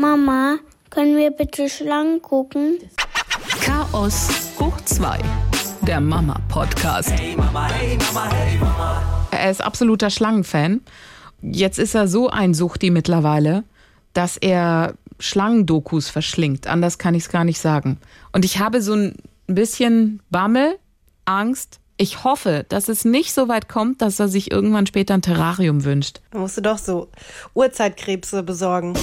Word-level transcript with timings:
Mama, 0.00 0.56
können 0.88 1.18
wir 1.18 1.30
bitte 1.30 1.68
Schlangen 1.68 2.22
gucken? 2.22 2.78
Chaos 3.60 4.30
hoch 4.58 4.80
2. 4.86 5.18
Der 5.82 6.00
Mama-Podcast. 6.00 7.10
Hey 7.10 7.36
Mama, 7.36 7.68
hey 7.68 7.98
Mama, 7.98 8.32
hey 8.32 8.56
Mama. 8.56 9.02
Er 9.30 9.50
ist 9.50 9.60
absoluter 9.60 10.08
Schlangenfan. 10.08 10.80
Jetzt 11.42 11.78
ist 11.78 11.94
er 11.94 12.08
so 12.08 12.30
ein 12.30 12.54
Suchti 12.54 12.88
mittlerweile, 12.88 13.64
dass 14.14 14.38
er 14.38 14.94
Schlangendokus 15.18 16.08
verschlingt. 16.08 16.66
Anders 16.66 16.96
kann 16.96 17.14
ich 17.14 17.24
es 17.24 17.28
gar 17.28 17.44
nicht 17.44 17.60
sagen. 17.60 17.98
Und 18.32 18.46
ich 18.46 18.58
habe 18.58 18.80
so 18.80 18.94
ein 18.94 19.16
bisschen 19.48 20.22
Bammel, 20.30 20.78
Angst. 21.26 21.78
Ich 21.98 22.24
hoffe, 22.24 22.64
dass 22.70 22.88
es 22.88 23.04
nicht 23.04 23.34
so 23.34 23.48
weit 23.48 23.68
kommt, 23.68 24.00
dass 24.00 24.18
er 24.18 24.28
sich 24.28 24.50
irgendwann 24.50 24.86
später 24.86 25.12
ein 25.12 25.20
Terrarium 25.20 25.84
wünscht. 25.84 26.22
Da 26.30 26.38
musst 26.38 26.56
du 26.56 26.62
doch 26.62 26.78
so 26.78 27.10
Urzeitkrebse 27.52 28.42
besorgen. 28.42 28.94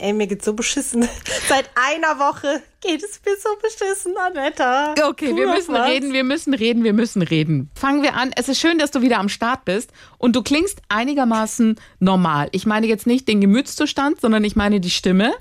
Ey, 0.00 0.14
mir 0.14 0.26
geht's 0.26 0.46
so 0.46 0.54
beschissen. 0.54 1.06
Seit 1.48 1.68
einer 1.74 2.18
Woche 2.18 2.62
geht 2.80 3.02
es 3.02 3.20
mir 3.22 3.36
so 3.36 3.50
beschissen, 3.60 4.16
Anetta. 4.16 4.94
Okay, 5.08 5.36
wir 5.36 5.46
müssen 5.46 5.74
was. 5.74 5.88
reden, 5.90 6.14
wir 6.14 6.24
müssen 6.24 6.54
reden, 6.54 6.84
wir 6.84 6.94
müssen 6.94 7.20
reden. 7.20 7.70
Fangen 7.74 8.02
wir 8.02 8.14
an. 8.14 8.30
Es 8.34 8.48
ist 8.48 8.58
schön, 8.58 8.78
dass 8.78 8.90
du 8.90 9.02
wieder 9.02 9.18
am 9.18 9.28
Start 9.28 9.66
bist 9.66 9.92
und 10.16 10.34
du 10.36 10.42
klingst 10.42 10.80
einigermaßen 10.88 11.78
normal. 11.98 12.48
Ich 12.52 12.64
meine 12.64 12.86
jetzt 12.86 13.06
nicht 13.06 13.28
den 13.28 13.42
Gemütszustand, 13.42 14.22
sondern 14.22 14.42
ich 14.42 14.56
meine 14.56 14.80
die 14.80 14.88
Stimme. 14.88 15.34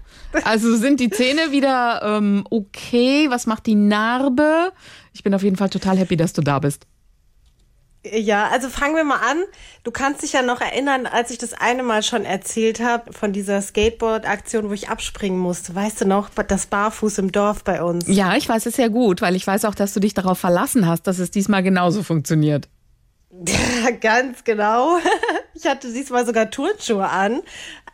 Also 0.43 0.75
sind 0.75 0.99
die 0.99 1.09
Zähne 1.09 1.53
wieder 1.53 2.01
ähm, 2.03 2.43
okay? 2.49 3.27
Was 3.29 3.47
macht 3.47 3.65
die 3.65 3.75
Narbe? 3.75 4.73
Ich 5.13 5.23
bin 5.23 5.33
auf 5.33 5.43
jeden 5.43 5.55
Fall 5.55 5.69
total 5.69 5.97
happy, 5.97 6.17
dass 6.17 6.33
du 6.33 6.41
da 6.41 6.59
bist. 6.59 6.85
Ja, 8.05 8.47
also 8.47 8.69
fangen 8.69 8.95
wir 8.95 9.03
mal 9.03 9.17
an. 9.17 9.43
Du 9.83 9.91
kannst 9.91 10.23
dich 10.23 10.31
ja 10.31 10.41
noch 10.41 10.61
erinnern, 10.61 11.05
als 11.05 11.31
ich 11.31 11.37
das 11.37 11.53
eine 11.53 11.83
Mal 11.83 12.01
schon 12.01 12.23
erzählt 12.23 12.79
habe, 12.79 13.11
von 13.11 13.33
dieser 13.33 13.61
Skateboard-Aktion, 13.61 14.69
wo 14.69 14.73
ich 14.73 14.87
abspringen 14.87 15.37
musste. 15.37 15.75
Weißt 15.75 16.01
du 16.01 16.05
noch, 16.05 16.29
das 16.29 16.67
Barfuß 16.67 17.17
im 17.17 17.31
Dorf 17.33 17.65
bei 17.65 17.83
uns. 17.83 18.05
Ja, 18.07 18.35
ich 18.37 18.47
weiß 18.47 18.65
es 18.67 18.77
sehr 18.77 18.89
gut, 18.89 19.21
weil 19.21 19.35
ich 19.35 19.45
weiß 19.45 19.65
auch, 19.65 19.75
dass 19.75 19.93
du 19.93 19.99
dich 19.99 20.13
darauf 20.13 20.39
verlassen 20.39 20.87
hast, 20.87 21.07
dass 21.07 21.19
es 21.19 21.29
diesmal 21.29 21.61
genauso 21.61 22.01
funktioniert. 22.01 22.69
Ja, 23.31 23.91
ganz 24.01 24.43
genau. 24.43 24.97
Ich 25.55 25.65
hatte 25.67 25.91
diesmal 25.91 26.25
sogar 26.25 26.49
Turnschuhe 26.49 27.09
an. 27.09 27.41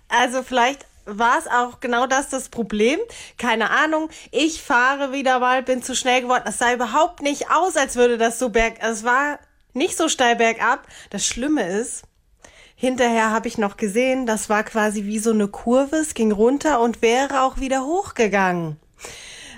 Also 0.08 0.44
vielleicht 0.44 0.86
war 1.06 1.40
es 1.40 1.48
auch 1.48 1.80
genau 1.80 2.06
das 2.06 2.30
das 2.30 2.50
Problem. 2.50 3.00
Keine 3.40 3.72
Ahnung. 3.72 4.10
Ich 4.30 4.62
fahre 4.62 5.12
wieder 5.12 5.40
mal, 5.40 5.64
bin 5.64 5.82
zu 5.82 5.96
schnell 5.96 6.22
geworden. 6.22 6.44
Es 6.46 6.60
sah 6.60 6.72
überhaupt 6.74 7.24
nicht 7.24 7.50
aus, 7.50 7.76
als 7.76 7.96
würde 7.96 8.20
das 8.20 8.38
so 8.38 8.50
berg. 8.50 8.76
Es 8.82 9.04
war 9.04 9.40
nicht 9.76 9.98
so 9.98 10.10
steil 10.10 10.36
bergab. 10.36 10.88
Das 11.10 11.26
Schlimme 11.26 11.68
ist, 11.68 12.04
hinterher 12.76 13.32
habe 13.32 13.48
ich 13.48 13.58
noch 13.58 13.78
gesehen, 13.78 14.26
das 14.26 14.50
war 14.50 14.64
quasi 14.64 15.06
wie 15.06 15.20
so 15.20 15.32
eine 15.32 15.48
Kurve. 15.48 15.98
Es 15.98 16.14
ging 16.14 16.32
runter 16.32 16.80
und 16.82 17.02
wäre 17.02 17.42
auch 17.42 17.60
wieder 17.60 17.86
hochgegangen. 17.86 18.78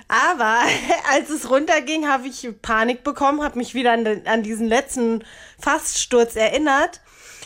Aber 0.07 0.61
als 1.11 1.29
es 1.29 1.49
runterging, 1.49 2.07
habe 2.07 2.27
ich 2.27 2.47
Panik 2.61 3.03
bekommen, 3.03 3.43
habe 3.43 3.57
mich 3.57 3.73
wieder 3.73 3.91
an, 3.91 4.05
den, 4.05 4.27
an 4.27 4.43
diesen 4.43 4.67
letzten 4.67 5.23
Faststurz 5.59 6.35
erinnert 6.35 7.01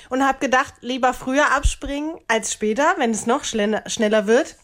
und 0.10 0.26
habe 0.26 0.40
gedacht, 0.40 0.76
lieber 0.82 1.14
früher 1.14 1.52
abspringen 1.52 2.16
als 2.28 2.52
später, 2.52 2.96
wenn 2.98 3.12
es 3.12 3.26
noch 3.26 3.44
schneller, 3.44 4.28
wird. 4.28 4.58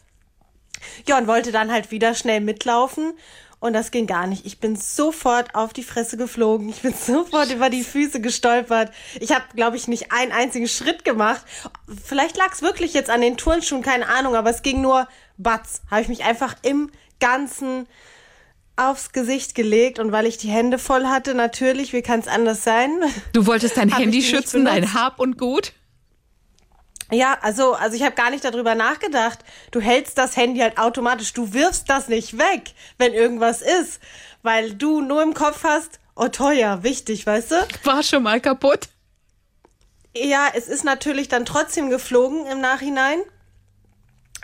Ja, 1.06 1.18
und 1.18 1.26
wollte 1.26 1.50
dann 1.50 1.72
halt 1.72 1.90
wieder 1.90 2.14
schnell 2.14 2.40
mitlaufen. 2.40 3.14
Und 3.60 3.72
das 3.72 3.90
ging 3.90 4.06
gar 4.06 4.28
nicht. 4.28 4.46
Ich 4.46 4.60
bin 4.60 4.76
sofort 4.76 5.54
auf 5.56 5.72
die 5.72 5.82
Fresse 5.82 6.16
geflogen. 6.16 6.68
Ich 6.68 6.82
bin 6.82 6.94
sofort 7.06 7.50
über 7.50 7.70
die 7.70 7.82
Füße 7.82 8.20
gestolpert. 8.20 8.92
Ich 9.20 9.32
habe, 9.32 9.44
glaube 9.54 9.76
ich, 9.76 9.88
nicht 9.88 10.12
einen 10.12 10.32
einzigen 10.32 10.68
Schritt 10.68 11.04
gemacht. 11.04 11.42
Vielleicht 12.04 12.36
lag 12.36 12.52
es 12.52 12.62
wirklich 12.62 12.94
jetzt 12.94 13.10
an 13.10 13.20
den 13.20 13.36
Turnschuhen, 13.36 13.82
keine 13.82 14.08
Ahnung, 14.08 14.36
aber 14.36 14.50
es 14.50 14.62
ging 14.62 14.80
nur 14.80 15.08
batz. 15.36 15.82
Habe 15.90 16.02
ich 16.02 16.08
mich 16.08 16.24
einfach 16.24 16.54
im 16.62 16.90
Ganzen 17.18 17.86
aufs 18.76 19.10
Gesicht 19.10 19.56
gelegt 19.56 19.98
und 19.98 20.12
weil 20.12 20.26
ich 20.26 20.38
die 20.38 20.48
Hände 20.48 20.78
voll 20.78 21.06
hatte, 21.06 21.34
natürlich, 21.34 21.92
wie 21.92 22.02
kann 22.02 22.20
es 22.20 22.28
anders 22.28 22.62
sein? 22.62 22.90
Du 23.32 23.46
wolltest 23.46 23.76
dein 23.76 23.88
Handy 23.96 24.22
schützen, 24.22 24.64
dein? 24.64 24.94
Hab 24.94 25.18
und 25.18 25.36
Gut. 25.36 25.72
Ja, 27.10 27.38
also, 27.40 27.72
also 27.72 27.96
ich 27.96 28.02
habe 28.02 28.14
gar 28.14 28.30
nicht 28.30 28.44
darüber 28.44 28.74
nachgedacht. 28.74 29.38
Du 29.70 29.80
hältst 29.80 30.18
das 30.18 30.36
Handy 30.36 30.60
halt 30.60 30.78
automatisch. 30.78 31.32
Du 31.32 31.54
wirfst 31.54 31.88
das 31.88 32.08
nicht 32.08 32.38
weg, 32.38 32.74
wenn 32.98 33.14
irgendwas 33.14 33.62
ist, 33.62 34.00
weil 34.42 34.74
du 34.74 35.00
nur 35.00 35.22
im 35.22 35.32
Kopf 35.32 35.64
hast, 35.64 36.00
oh 36.16 36.28
teuer, 36.28 36.82
wichtig, 36.82 37.26
weißt 37.26 37.52
du? 37.52 37.56
War 37.84 38.02
schon 38.02 38.22
mal 38.22 38.40
kaputt. 38.40 38.88
Ja, 40.14 40.48
es 40.54 40.68
ist 40.68 40.84
natürlich 40.84 41.28
dann 41.28 41.44
trotzdem 41.44 41.90
geflogen 41.90 42.46
im 42.46 42.60
Nachhinein. 42.60 43.20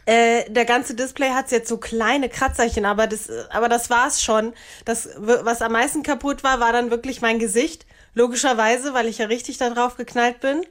Äh, 0.06 0.50
der 0.50 0.66
ganze 0.66 0.94
Display 0.94 1.30
hat 1.30 1.50
jetzt 1.50 1.68
so 1.68 1.78
kleine 1.78 2.28
Kratzerchen, 2.28 2.84
aber 2.84 3.06
das, 3.06 3.30
aber 3.50 3.68
das 3.68 3.88
war's 3.88 4.22
schon. 4.22 4.52
Das, 4.84 5.08
was 5.16 5.62
am 5.62 5.72
meisten 5.72 6.02
kaputt 6.02 6.44
war, 6.44 6.60
war 6.60 6.72
dann 6.72 6.90
wirklich 6.90 7.22
mein 7.22 7.38
Gesicht. 7.38 7.86
Logischerweise, 8.14 8.94
weil 8.94 9.08
ich 9.08 9.18
ja 9.18 9.26
richtig 9.26 9.58
da 9.58 9.70
drauf 9.70 9.96
geknallt 9.96 10.40
bin. 10.40 10.64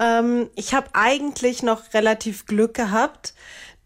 Ähm, 0.00 0.48
ich 0.54 0.74
habe 0.74 0.88
eigentlich 0.92 1.62
noch 1.62 1.92
relativ 1.94 2.46
Glück 2.46 2.74
gehabt, 2.74 3.34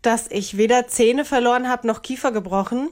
dass 0.03 0.27
ich 0.31 0.57
weder 0.57 0.89
Zähne 0.89 1.25
verloren 1.25 1.69
habe 1.69 1.87
noch 1.87 2.03
Kiefer 2.03 2.33
gebrochen. 2.33 2.91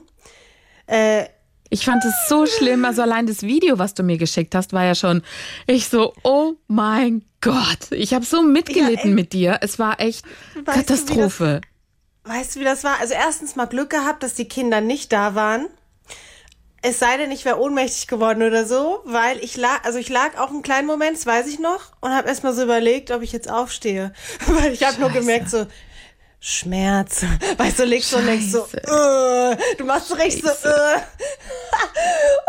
Äh, 0.87 1.25
Ich 1.69 1.85
fand 1.85 2.03
es 2.05 2.13
so 2.27 2.45
schlimm. 2.45 2.83
Also 2.85 3.01
allein 3.01 3.27
das 3.27 3.43
Video, 3.43 3.77
was 3.79 3.93
du 3.93 4.03
mir 4.03 4.17
geschickt 4.17 4.55
hast, 4.55 4.73
war 4.73 4.83
ja 4.85 4.95
schon. 4.95 5.21
Ich 5.67 5.87
so, 5.87 6.13
oh 6.23 6.53
mein 6.67 7.23
Gott. 7.41 7.91
Ich 7.91 8.13
habe 8.13 8.25
so 8.25 8.41
mitgelitten 8.41 8.95
Ja, 8.95 9.09
ey. 9.09 9.13
mit 9.15 9.33
dir. 9.33 9.59
Es 9.61 9.77
war 9.79 9.99
echt 9.99 10.25
Weißt 10.25 10.55
du, 10.55 10.59
wie 10.59 10.63
Katastrophe. 10.73 11.61
Weißt 12.23 12.55
du, 12.55 12.59
wie 12.59 12.63
das 12.65 12.83
war? 12.83 12.99
Also 12.99 13.13
erstens 13.13 13.55
mal 13.55 13.65
Glück 13.65 13.89
gehabt, 13.89 14.21
dass 14.23 14.33
die 14.35 14.47
Kinder 14.47 14.79
nicht 14.81 15.11
da 15.11 15.33
waren. 15.35 15.67
Es 16.83 16.97
sei 16.97 17.17
denn, 17.17 17.31
ich 17.31 17.45
wäre 17.45 17.59
ohnmächtig 17.59 18.07
geworden 18.07 18.41
oder 18.41 18.65
so, 18.65 19.01
weil 19.05 19.37
ich 19.43 19.55
lag, 19.55 19.83
also 19.83 19.99
ich 19.99 20.09
lag 20.09 20.37
auch 20.39 20.49
einen 20.49 20.63
kleinen 20.63 20.87
Moment, 20.87 21.15
das 21.15 21.27
weiß 21.27 21.47
ich 21.47 21.59
noch, 21.59 21.91
und 22.01 22.11
habe 22.11 22.27
erst 22.27 22.43
mal 22.43 22.53
so 22.53 22.63
überlegt, 22.63 23.11
ob 23.11 23.21
ich 23.21 23.31
jetzt 23.31 23.49
aufstehe. 23.49 24.13
weil 24.47 24.73
ich 24.73 24.83
habe 24.83 24.99
nur 24.99 25.11
gemerkt, 25.11 25.49
so, 25.49 25.67
Schmerz. 26.43 27.23
Weißt 27.57 27.77
du, 27.77 27.83
legst 27.83 28.09
so 28.09 28.17
und 28.17 28.25
denkst 28.25 28.47
so, 28.47 28.65
äh, 28.73 29.55
du 29.77 29.85
machst 29.85 30.07
so 30.07 30.15
recht 30.15 30.41
so, 30.41 30.49
äh. 30.49 30.97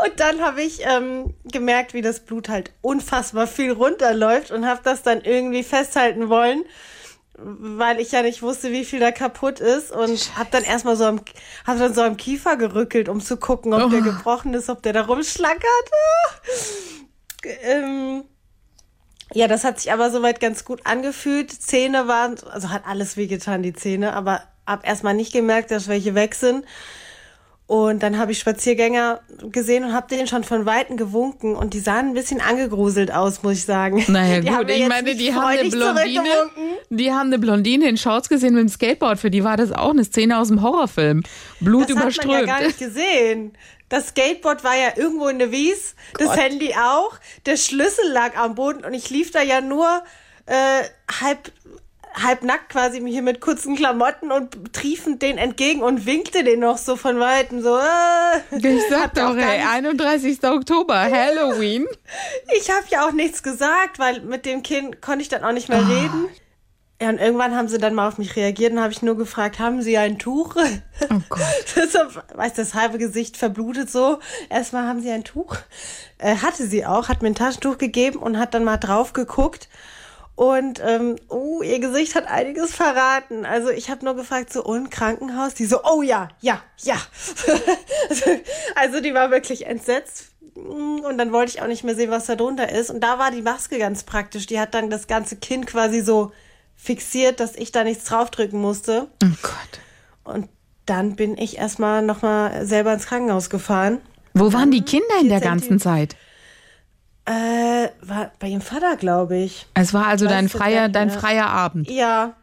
Und 0.06 0.18
dann 0.18 0.40
habe 0.40 0.62
ich 0.62 0.80
ähm, 0.82 1.34
gemerkt, 1.44 1.92
wie 1.92 2.00
das 2.00 2.20
Blut 2.20 2.48
halt 2.48 2.72
unfassbar 2.80 3.46
viel 3.46 3.70
runterläuft 3.70 4.50
und 4.50 4.66
habe 4.66 4.80
das 4.82 5.02
dann 5.02 5.20
irgendwie 5.20 5.62
festhalten 5.62 6.30
wollen, 6.30 6.64
weil 7.38 7.98
ich 8.00 8.12
ja 8.12 8.22
nicht 8.22 8.42
wusste, 8.42 8.70
wie 8.72 8.84
viel 8.84 9.00
da 9.00 9.10
kaputt 9.10 9.60
ist 9.60 9.90
und 9.90 10.36
habe 10.36 10.48
dann 10.50 10.64
erstmal 10.64 10.96
so 10.96 11.04
am, 11.04 11.20
hab 11.66 11.78
dann 11.78 11.94
so 11.94 12.02
am 12.02 12.16
Kiefer 12.16 12.56
gerückelt, 12.56 13.08
um 13.08 13.20
zu 13.20 13.36
gucken, 13.36 13.72
ob 13.72 13.88
der 13.90 14.00
Oh. 14.00 14.02
gebrochen 14.02 14.54
ist, 14.54 14.68
ob 14.68 14.82
der 14.82 14.92
da 14.92 15.02
rumschlackert. 15.02 15.90
ähm, 17.62 18.24
ja, 19.34 19.48
das 19.48 19.64
hat 19.64 19.80
sich 19.80 19.92
aber 19.92 20.10
soweit 20.10 20.40
ganz 20.40 20.64
gut 20.64 20.82
angefühlt. 20.84 21.50
Zähne 21.50 22.06
waren, 22.06 22.36
also 22.50 22.70
hat 22.70 22.86
alles 22.86 23.16
wehgetan, 23.16 23.62
die 23.62 23.72
Zähne, 23.72 24.12
aber 24.12 24.42
hab 24.66 24.86
erstmal 24.86 25.14
nicht 25.14 25.32
gemerkt, 25.32 25.70
dass 25.70 25.88
welche 25.88 26.14
weg 26.14 26.34
sind. 26.34 26.64
Und 27.72 28.02
dann 28.02 28.18
habe 28.18 28.32
ich 28.32 28.38
Spaziergänger 28.38 29.22
gesehen 29.50 29.84
und 29.84 29.94
habe 29.94 30.06
denen 30.06 30.26
schon 30.26 30.44
von 30.44 30.66
Weitem 30.66 30.98
gewunken 30.98 31.56
und 31.56 31.72
die 31.72 31.78
sahen 31.78 32.08
ein 32.08 32.12
bisschen 32.12 32.42
angegruselt 32.42 33.10
aus, 33.10 33.42
muss 33.42 33.54
ich 33.54 33.64
sagen. 33.64 34.04
Naja 34.08 34.40
Die 34.42 34.48
gut, 34.50 34.70
ich 34.70 34.86
meine, 34.88 35.14
die 35.14 35.32
haben 35.32 35.46
eine 35.46 35.70
Blondine. 35.70 36.50
Die 36.90 37.12
haben 37.12 37.28
eine 37.28 37.38
Blondine 37.38 37.88
in 37.88 37.96
Shorts 37.96 38.28
gesehen 38.28 38.52
mit 38.52 38.60
dem 38.60 38.68
Skateboard. 38.68 39.18
Für 39.18 39.30
die 39.30 39.42
war 39.42 39.56
das 39.56 39.72
auch 39.72 39.88
eine 39.88 40.04
Szene 40.04 40.36
aus 40.38 40.48
dem 40.48 40.60
Horrorfilm. 40.60 41.22
Blut 41.60 41.88
Das 41.88 41.96
hat 41.96 41.96
man 41.96 42.02
ja 42.02 42.10
überströmt. 42.10 42.46
gar 42.46 42.62
nicht 42.62 42.78
gesehen. 42.78 43.56
Das 43.88 44.08
Skateboard 44.08 44.64
war 44.64 44.76
ja 44.76 44.92
irgendwo 44.94 45.28
in 45.28 45.38
der 45.38 45.50
Wies, 45.50 45.94
das 46.18 46.28
Gott. 46.28 46.40
Handy 46.40 46.74
auch, 46.74 47.14
der 47.46 47.56
Schlüssel 47.56 48.04
lag 48.12 48.36
am 48.36 48.54
Boden 48.54 48.84
und 48.84 48.92
ich 48.92 49.08
lief 49.08 49.30
da 49.30 49.40
ja 49.40 49.62
nur 49.62 50.02
äh, 50.44 50.82
halb 51.22 51.50
halb 52.20 52.42
nackt 52.42 52.70
quasi 52.70 53.00
hier 53.06 53.22
mit 53.22 53.40
kurzen 53.40 53.76
Klamotten 53.76 54.30
und 54.32 54.72
triefend 54.74 55.22
den 55.22 55.38
entgegen 55.38 55.82
und 55.82 56.06
winkte 56.06 56.44
den 56.44 56.60
noch 56.60 56.78
so 56.78 56.96
von 56.96 57.18
weitem 57.20 57.62
so. 57.62 57.76
Äh. 57.78 58.56
ich 58.56 58.82
sag 58.90 59.14
doch, 59.14 59.36
ey, 59.36 59.58
nicht- 59.58 59.66
31. 59.68 60.42
Oktober, 60.44 60.98
Halloween. 61.00 61.86
Ich 62.58 62.70
habe 62.70 62.84
ja 62.90 63.06
auch 63.06 63.12
nichts 63.12 63.42
gesagt, 63.42 63.98
weil 63.98 64.20
mit 64.22 64.44
dem 64.46 64.62
Kind 64.62 65.00
konnte 65.00 65.22
ich 65.22 65.28
dann 65.28 65.44
auch 65.44 65.52
nicht 65.52 65.68
mehr 65.68 65.78
Ah. 65.82 65.88
reden. 65.88 66.28
Ja, 67.00 67.08
und 67.08 67.18
irgendwann 67.18 67.56
haben 67.56 67.66
sie 67.66 67.78
dann 67.78 67.94
mal 67.96 68.06
auf 68.06 68.18
mich 68.18 68.36
reagiert 68.36 68.72
und 68.72 68.80
habe 68.80 68.92
ich 68.92 69.02
nur 69.02 69.16
gefragt, 69.16 69.58
haben 69.58 69.82
Sie 69.82 69.98
ein 69.98 70.20
Tuch? 70.20 70.54
Oh 70.54 71.20
Gott. 71.28 71.40
Deshalb, 71.74 72.22
weißt 72.36 72.58
du, 72.58 72.62
das 72.62 72.74
halbe 72.74 72.98
Gesicht 72.98 73.36
verblutet 73.36 73.90
so. 73.90 74.20
Erstmal 74.48 74.86
haben 74.86 75.00
sie 75.00 75.10
ein 75.10 75.24
Tuch. 75.24 75.56
Äh, 76.18 76.36
hatte 76.36 76.64
sie 76.64 76.86
auch, 76.86 77.08
hat 77.08 77.20
mir 77.20 77.26
ein 77.28 77.34
Taschentuch 77.34 77.76
gegeben 77.76 78.20
und 78.20 78.38
hat 78.38 78.54
dann 78.54 78.62
mal 78.62 78.76
drauf 78.76 79.14
geguckt. 79.14 79.68
Und 80.34 80.80
ähm, 80.84 81.16
oh, 81.28 81.62
ihr 81.62 81.78
Gesicht 81.78 82.14
hat 82.14 82.26
einiges 82.26 82.74
verraten. 82.74 83.44
Also 83.44 83.70
ich 83.70 83.90
habe 83.90 84.04
nur 84.04 84.16
gefragt, 84.16 84.52
so, 84.52 84.64
und 84.64 84.90
Krankenhaus? 84.90 85.54
Die 85.54 85.66
so, 85.66 85.80
oh 85.84 86.02
ja, 86.02 86.28
ja, 86.40 86.62
ja. 86.78 86.96
also 88.74 89.00
die 89.00 89.12
war 89.12 89.30
wirklich 89.30 89.66
entsetzt. 89.66 90.30
Und 90.54 91.18
dann 91.18 91.32
wollte 91.32 91.52
ich 91.52 91.62
auch 91.62 91.66
nicht 91.66 91.84
mehr 91.84 91.94
sehen, 91.94 92.10
was 92.10 92.26
da 92.26 92.34
drunter 92.34 92.70
ist. 92.70 92.90
Und 92.90 93.00
da 93.00 93.18
war 93.18 93.30
die 93.30 93.42
Maske 93.42 93.78
ganz 93.78 94.04
praktisch. 94.04 94.46
Die 94.46 94.58
hat 94.58 94.74
dann 94.74 94.90
das 94.90 95.06
ganze 95.06 95.36
Kind 95.36 95.66
quasi 95.66 96.00
so 96.00 96.32
fixiert, 96.76 97.40
dass 97.40 97.54
ich 97.54 97.72
da 97.72 97.84
nichts 97.84 98.04
draufdrücken 98.04 98.60
musste. 98.60 99.08
Oh 99.22 99.28
Gott. 99.42 99.80
Und 100.24 100.48
dann 100.86 101.14
bin 101.14 101.38
ich 101.38 101.58
erstmal 101.58 102.02
nochmal 102.02 102.66
selber 102.66 102.92
ins 102.92 103.06
Krankenhaus 103.06 103.50
gefahren. 103.50 104.00
Wo 104.34 104.52
waren 104.52 104.70
die 104.70 104.82
Kinder 104.82 105.20
in 105.20 105.28
der 105.28 105.40
ganzen 105.40 105.78
Zeit? 105.78 106.16
Äh, 107.32 107.88
war 108.02 108.30
bei 108.38 108.48
ihrem 108.48 108.60
Vater, 108.60 108.96
glaube 108.96 109.38
ich. 109.38 109.66
Es 109.74 109.94
war 109.94 110.06
also 110.06 110.26
dein 110.26 110.48
freier, 110.50 110.88
dein 110.88 111.08
freier 111.08 111.46
Abend. 111.46 111.88
Ja, 111.88 112.34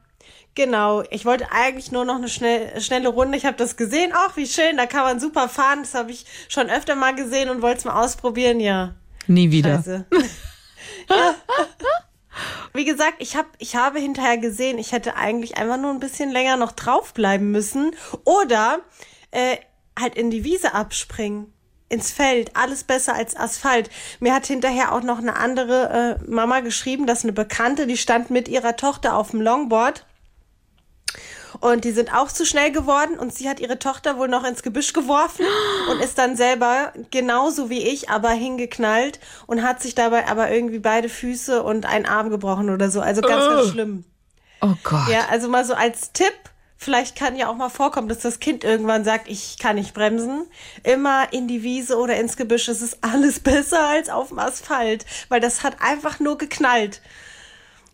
genau. 0.55 1.03
Ich 1.11 1.25
wollte 1.25 1.51
eigentlich 1.51 1.91
nur 1.91 2.05
noch 2.05 2.15
eine 2.15 2.27
schnell, 2.27 2.79
schnelle 2.81 3.09
Runde. 3.09 3.37
Ich 3.37 3.45
habe 3.45 3.57
das 3.57 3.77
gesehen. 3.77 4.11
Ach, 4.15 4.35
wie 4.35 4.47
schön, 4.47 4.77
da 4.77 4.87
kann 4.87 5.03
man 5.03 5.19
super 5.19 5.47
fahren. 5.47 5.79
Das 5.83 5.93
habe 5.93 6.11
ich 6.11 6.25
schon 6.47 6.69
öfter 6.69 6.95
mal 6.95 7.13
gesehen 7.13 7.49
und 7.49 7.61
wollte 7.61 7.79
es 7.79 7.85
mal 7.85 8.01
ausprobieren. 8.03 8.59
Ja, 8.59 8.95
Nie 9.27 9.51
wieder. 9.51 9.83
ja. 11.09 11.35
Wie 12.73 12.85
gesagt, 12.85 13.15
ich, 13.19 13.35
hab, 13.35 13.45
ich 13.59 13.75
habe 13.75 13.99
hinterher 13.99 14.37
gesehen, 14.37 14.79
ich 14.79 14.91
hätte 14.91 15.15
eigentlich 15.15 15.57
einfach 15.57 15.77
nur 15.77 15.91
ein 15.91 15.99
bisschen 15.99 16.31
länger 16.31 16.57
noch 16.57 16.71
draufbleiben 16.71 17.51
müssen. 17.51 17.95
Oder 18.23 18.79
äh, 19.29 19.57
halt 19.99 20.15
in 20.15 20.31
die 20.31 20.43
Wiese 20.43 20.73
abspringen. 20.73 21.53
Ins 21.89 22.11
Feld. 22.11 22.55
Alles 22.55 22.83
besser 22.83 23.15
als 23.15 23.35
Asphalt. 23.35 23.89
Mir 24.19 24.33
hat 24.33 24.45
hinterher 24.45 24.93
auch 24.93 25.01
noch 25.01 25.17
eine 25.17 25.35
andere 25.35 26.19
äh, 26.21 26.29
Mama 26.29 26.59
geschrieben, 26.59 27.07
dass 27.07 27.23
eine 27.23 27.33
Bekannte, 27.33 27.87
die 27.87 27.97
stand 27.97 28.29
mit 28.29 28.47
ihrer 28.47 28.75
Tochter 28.75 29.15
auf 29.15 29.31
dem 29.31 29.41
Longboard. 29.41 30.05
Und 31.61 31.83
die 31.83 31.91
sind 31.91 32.13
auch 32.13 32.31
zu 32.31 32.45
schnell 32.45 32.71
geworden 32.71 33.17
und 33.17 33.33
sie 33.33 33.49
hat 33.49 33.59
ihre 33.59 33.79
Tochter 33.79 34.17
wohl 34.17 34.27
noch 34.27 34.45
ins 34.45 34.63
Gebüsch 34.63 34.93
geworfen 34.93 35.45
und 35.91 35.99
ist 35.99 36.17
dann 36.17 36.37
selber 36.37 36.93
genauso 37.11 37.69
wie 37.69 37.81
ich, 37.81 38.09
aber 38.09 38.29
hingeknallt 38.29 39.19
und 39.47 39.63
hat 39.63 39.81
sich 39.81 39.95
dabei 39.95 40.27
aber 40.27 40.51
irgendwie 40.51 40.79
beide 40.79 41.09
Füße 41.09 41.63
und 41.63 41.85
einen 41.85 42.05
Arm 42.05 42.29
gebrochen 42.29 42.69
oder 42.69 42.91
so. 42.91 43.01
Also 43.01 43.21
ganz, 43.21 43.45
ganz 43.45 43.69
schlimm. 43.69 44.05
Oh 44.61 44.73
Gott. 44.83 45.09
Ja, 45.09 45.27
also 45.29 45.49
mal 45.49 45.65
so 45.65 45.73
als 45.73 46.11
Tipp, 46.13 46.33
vielleicht 46.79 47.17
kann 47.17 47.35
ja 47.35 47.49
auch 47.49 47.57
mal 47.57 47.69
vorkommen, 47.69 48.07
dass 48.07 48.19
das 48.19 48.39
Kind 48.39 48.63
irgendwann 48.63 49.03
sagt, 49.03 49.29
ich 49.29 49.57
kann 49.59 49.75
nicht 49.75 49.93
bremsen. 49.93 50.45
Immer 50.83 51.31
in 51.31 51.47
die 51.47 51.61
Wiese 51.61 51.97
oder 51.97 52.17
ins 52.17 52.37
Gebüsch, 52.37 52.69
es 52.69 52.81
ist 52.81 52.99
alles 53.01 53.39
besser 53.41 53.87
als 53.87 54.09
auf 54.09 54.29
dem 54.29 54.39
Asphalt, 54.39 55.05
weil 55.27 55.41
das 55.41 55.63
hat 55.63 55.77
einfach 55.81 56.19
nur 56.19 56.37
geknallt. 56.37 57.01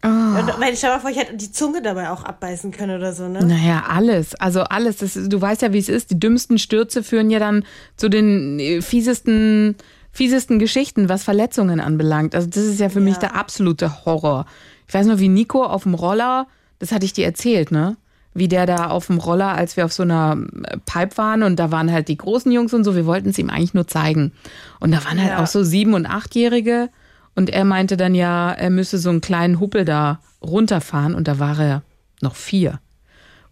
Und 0.04 0.60
wenn 0.60 0.72
ich 0.72 0.78
stell 0.78 0.92
mal 0.92 1.00
vor, 1.00 1.10
ich 1.10 1.18
hätte 1.18 1.36
die 1.36 1.52
Zunge 1.52 1.82
dabei 1.82 2.12
auch 2.12 2.24
abbeißen 2.24 2.70
können 2.70 2.96
oder 2.96 3.12
so, 3.12 3.28
ne? 3.28 3.44
Naja, 3.44 3.86
alles. 3.90 4.36
Also 4.36 4.62
alles. 4.62 4.98
Das, 4.98 5.16
du 5.16 5.42
weißt 5.42 5.64
ja, 5.64 5.74
wie 5.74 5.80
es 5.80 5.90
ist. 5.90 6.12
Die 6.12 6.20
dümmsten 6.20 6.60
Stürze 6.60 7.02
führen 7.02 7.32
ja 7.32 7.40
dann 7.40 7.66
zu 7.98 8.08
den 8.08 8.60
äh, 8.60 8.84
fiesesten, 8.84 9.76
fiesesten 10.12 10.60
Geschichten, 10.60 11.10
was 11.10 11.24
Verletzungen 11.24 11.80
anbelangt. 11.80 12.36
Also 12.36 12.48
das 12.48 12.66
ist 12.66 12.80
ja 12.80 12.90
für 12.90 13.00
mich 13.00 13.18
der 13.18 13.36
absolute 13.36 14.06
Horror. 14.06 14.46
Ich 14.88 14.94
weiß 14.94 15.08
noch, 15.08 15.18
wie 15.18 15.30
Nico 15.30 15.64
auf 15.64 15.84
dem 15.84 15.96
Roller, 15.96 16.46
das 16.78 16.92
hatte 16.92 17.06
ich 17.06 17.14
dir 17.14 17.26
erzählt, 17.26 17.72
ne? 17.72 17.98
Wie 18.38 18.50
der 18.50 18.66
da 18.66 18.88
auf 18.90 19.08
dem 19.08 19.18
Roller, 19.18 19.56
als 19.56 19.78
wir 19.78 19.86
auf 19.86 19.94
so 19.94 20.04
einer 20.04 20.38
äh, 20.66 20.78
Pipe 20.86 21.18
waren 21.18 21.42
und 21.42 21.56
da 21.58 21.72
waren 21.72 21.90
halt 21.92 22.10
die 22.10 22.18
großen 22.18 22.52
Jungs 22.52 22.74
und 22.74 22.84
so, 22.84 22.94
wir 22.96 23.06
wollten 23.06 23.30
es 23.30 23.38
ihm 23.40 23.50
eigentlich 23.50 23.74
nur 23.74 23.88
zeigen. 23.88 24.34
Und 24.82 24.92
da 24.92 25.04
waren 25.06 25.20
halt 25.20 25.32
Ja. 25.32 25.42
auch 25.44 25.48
so 25.48 25.64
sieben- 25.64 25.94
und 25.94 26.06
achtjährige 26.06 26.90
und 27.34 27.50
er 27.50 27.64
meinte 27.64 27.96
dann 27.96 28.14
ja, 28.14 28.52
er 28.52 28.70
müsse 28.70 28.98
so 28.98 29.10
einen 29.10 29.22
kleinen 29.22 29.60
Huppel 29.62 29.86
da 29.86 30.20
runterfahren 30.44 31.16
und 31.16 31.28
da 31.30 31.40
war 31.40 31.58
er 31.60 31.82
noch 32.22 32.36
vier. 32.36 32.80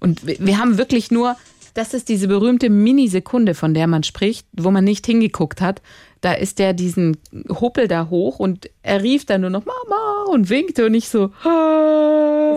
Und 0.01 0.27
wir- 0.27 0.37
wir 0.39 0.57
haben 0.59 0.77
wirklich 0.77 1.11
nur, 1.11 1.37
das 1.75 1.93
ist 1.93 2.09
diese 2.09 2.27
berühmte 2.27 2.69
Minisekunde, 2.69 3.53
von 3.55 3.73
der 3.73 3.87
man 3.87 4.03
spricht, 4.03 4.45
wo 4.51 4.69
man 4.69 4.83
nicht 4.83 5.05
hingeguckt 5.05 5.61
hat. 5.61 5.81
Da 6.19 6.33
ist 6.33 6.59
der 6.59 6.73
diesen 6.73 7.17
Huppel 7.49 7.87
da 7.87 8.09
hoch 8.09 8.37
und 8.39 8.69
er 8.81 9.01
rief 9.01 9.25
dann 9.25 9.41
nur 9.41 9.49
noch 9.49 9.63
Mama 9.65 10.25
und 10.29 10.49
winkte 10.49 10.85
und 10.85 10.93
ich 10.93 11.07
so. 11.07 11.31
"Ah." 11.45 12.55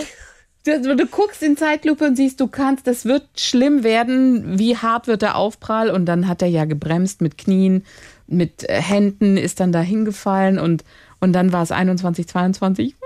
Du, 0.66 0.96
du 0.96 1.06
guckst 1.06 1.44
in 1.44 1.56
Zeitlupe 1.56 2.04
und 2.04 2.16
siehst, 2.16 2.40
du 2.40 2.48
kannst, 2.48 2.88
das 2.88 3.04
wird 3.04 3.28
schlimm 3.36 3.84
werden. 3.84 4.58
Wie 4.58 4.76
hart 4.76 5.06
wird 5.06 5.22
der 5.22 5.36
Aufprall? 5.36 5.90
Und 5.90 6.06
dann 6.06 6.26
hat 6.26 6.42
er 6.42 6.48
ja 6.48 6.64
gebremst 6.64 7.20
mit 7.20 7.38
Knien, 7.38 7.84
mit 8.26 8.68
äh, 8.68 8.82
Händen, 8.82 9.36
ist 9.36 9.60
dann 9.60 9.70
da 9.70 9.80
hingefallen 9.80 10.58
und, 10.58 10.84
und 11.20 11.32
dann 11.32 11.52
war 11.52 11.62
es 11.62 11.70
21, 11.70 12.26
22. 12.26 12.96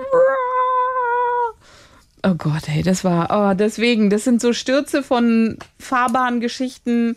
Oh 2.23 2.35
Gott, 2.35 2.69
ey, 2.69 2.83
das 2.83 3.05
war, 3.05 3.29
oh, 3.31 3.55
deswegen, 3.55 4.09
das 4.11 4.25
sind 4.25 4.41
so 4.41 4.53
Stürze 4.53 5.03
von 5.03 5.59
Fahrbahngeschichten. 5.79 7.17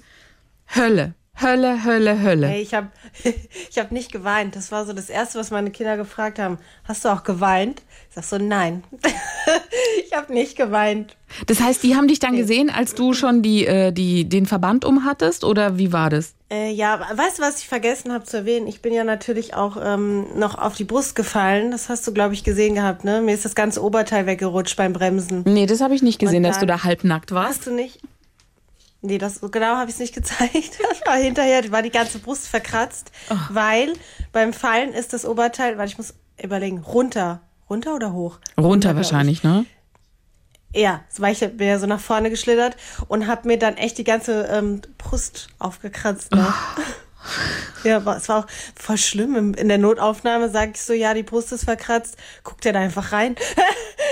Hölle, 0.75 1.13
Hölle, 1.41 1.83
Hölle, 1.83 2.21
Hölle. 2.21 2.47
Hey, 2.47 2.61
ich 2.61 2.73
habe 2.73 2.87
ich 3.69 3.79
hab 3.79 3.91
nicht 3.91 4.11
geweint. 4.11 4.55
Das 4.55 4.71
war 4.71 4.85
so 4.85 4.93
das 4.93 5.09
Erste, 5.09 5.39
was 5.39 5.49
meine 5.51 5.71
Kinder 5.71 5.97
gefragt 5.97 6.37
haben. 6.39 6.57
Hast 6.85 7.03
du 7.05 7.09
auch 7.09 7.23
geweint? 7.23 7.81
Ich 8.09 8.15
sag 8.15 8.23
so, 8.23 8.37
nein. 8.37 8.83
ich 10.05 10.13
habe 10.15 10.31
nicht 10.31 10.55
geweint. 10.55 11.17
Das 11.47 11.59
heißt, 11.59 11.81
die 11.81 11.95
haben 11.95 12.07
dich 12.07 12.19
dann 12.19 12.35
gesehen, 12.37 12.69
als 12.69 12.93
du 12.93 13.13
schon 13.13 13.41
die, 13.41 13.65
äh, 13.65 13.91
die, 13.91 14.29
den 14.29 14.45
Verband 14.45 14.85
umhattest 14.85 15.43
oder 15.43 15.79
wie 15.79 15.91
war 15.91 16.11
das? 16.11 16.35
Äh, 16.51 16.71
ja, 16.71 16.99
weißt 17.15 17.39
du, 17.39 17.41
was 17.41 17.57
ich 17.59 17.67
vergessen 17.67 18.13
habe 18.13 18.23
zu 18.25 18.37
erwähnen? 18.37 18.67
Ich 18.67 18.83
bin 18.83 18.93
ja 18.93 19.03
natürlich 19.03 19.55
auch 19.55 19.75
ähm, 19.83 20.27
noch 20.37 20.55
auf 20.55 20.75
die 20.75 20.83
Brust 20.83 21.15
gefallen. 21.15 21.71
Das 21.71 21.89
hast 21.89 22.05
du, 22.05 22.13
glaube 22.13 22.35
ich, 22.35 22.43
gesehen 22.43 22.75
gehabt, 22.75 23.03
ne? 23.03 23.21
Mir 23.21 23.33
ist 23.33 23.43
das 23.43 23.55
ganze 23.55 23.83
Oberteil 23.83 24.27
weggerutscht 24.27 24.77
beim 24.77 24.93
Bremsen. 24.93 25.41
Nee, 25.47 25.65
das 25.65 25.81
habe 25.81 25.95
ich 25.95 26.03
nicht 26.03 26.19
gesehen, 26.19 26.37
Und 26.45 26.51
dass 26.51 26.59
du 26.59 26.67
dann- 26.67 26.77
da 26.77 26.83
halbnackt 26.83 27.31
warst. 27.31 27.49
Hast 27.61 27.67
du 27.67 27.71
nicht? 27.71 27.99
Nee, 29.05 29.17
das 29.17 29.35
so 29.35 29.49
genau 29.49 29.75
habe 29.75 29.89
ich 29.89 29.95
es 29.95 29.99
nicht 29.99 30.15
gezeigt. 30.15 30.79
War 31.05 31.17
hinterher 31.17 31.69
war 31.71 31.81
die 31.81 31.89
ganze 31.91 32.19
Brust 32.19 32.47
verkratzt, 32.47 33.11
weil 33.49 33.93
beim 34.31 34.53
Fallen 34.53 34.93
ist 34.93 35.11
das 35.13 35.25
Oberteil, 35.25 35.77
weil 35.77 35.87
ich 35.87 35.97
muss 35.97 36.13
überlegen, 36.41 36.79
runter, 36.79 37.41
runter 37.69 37.93
oder 37.95 38.13
hoch? 38.13 38.39
Runter 38.57 38.89
glaub 38.89 38.97
wahrscheinlich, 39.03 39.43
ne? 39.43 39.65
Ja, 40.73 41.01
weil 41.17 41.33
ich 41.33 41.39
bin 41.41 41.67
ja 41.67 41.77
so 41.77 41.85
nach 41.85 41.99
vorne 41.99 42.29
geschlittert 42.31 42.77
und 43.07 43.27
habe 43.27 43.47
mir 43.47 43.59
dann 43.59 43.75
echt 43.77 43.97
die 43.99 44.03
ganze 44.05 44.45
ähm, 44.45 44.81
Brust 44.97 45.49
aufgekratzt. 45.59 46.31
Ne? 46.33 46.51
Ja, 47.83 47.97
aber 47.97 48.17
es 48.17 48.27
war 48.27 48.39
auch 48.39 48.47
voll 48.75 48.97
schlimm. 48.97 49.35
Im- 49.35 49.53
In 49.53 49.67
der 49.67 49.77
Notaufnahme 49.77 50.49
sage 50.49 50.71
ich 50.75 50.81
so, 50.81 50.93
ja, 50.93 51.13
die 51.13 51.23
Brust 51.23 51.51
ist 51.51 51.65
verkratzt. 51.65 52.17
Guckt 52.43 52.65
er 52.65 52.73
da 52.73 52.79
einfach 52.79 53.11
rein. 53.11 53.35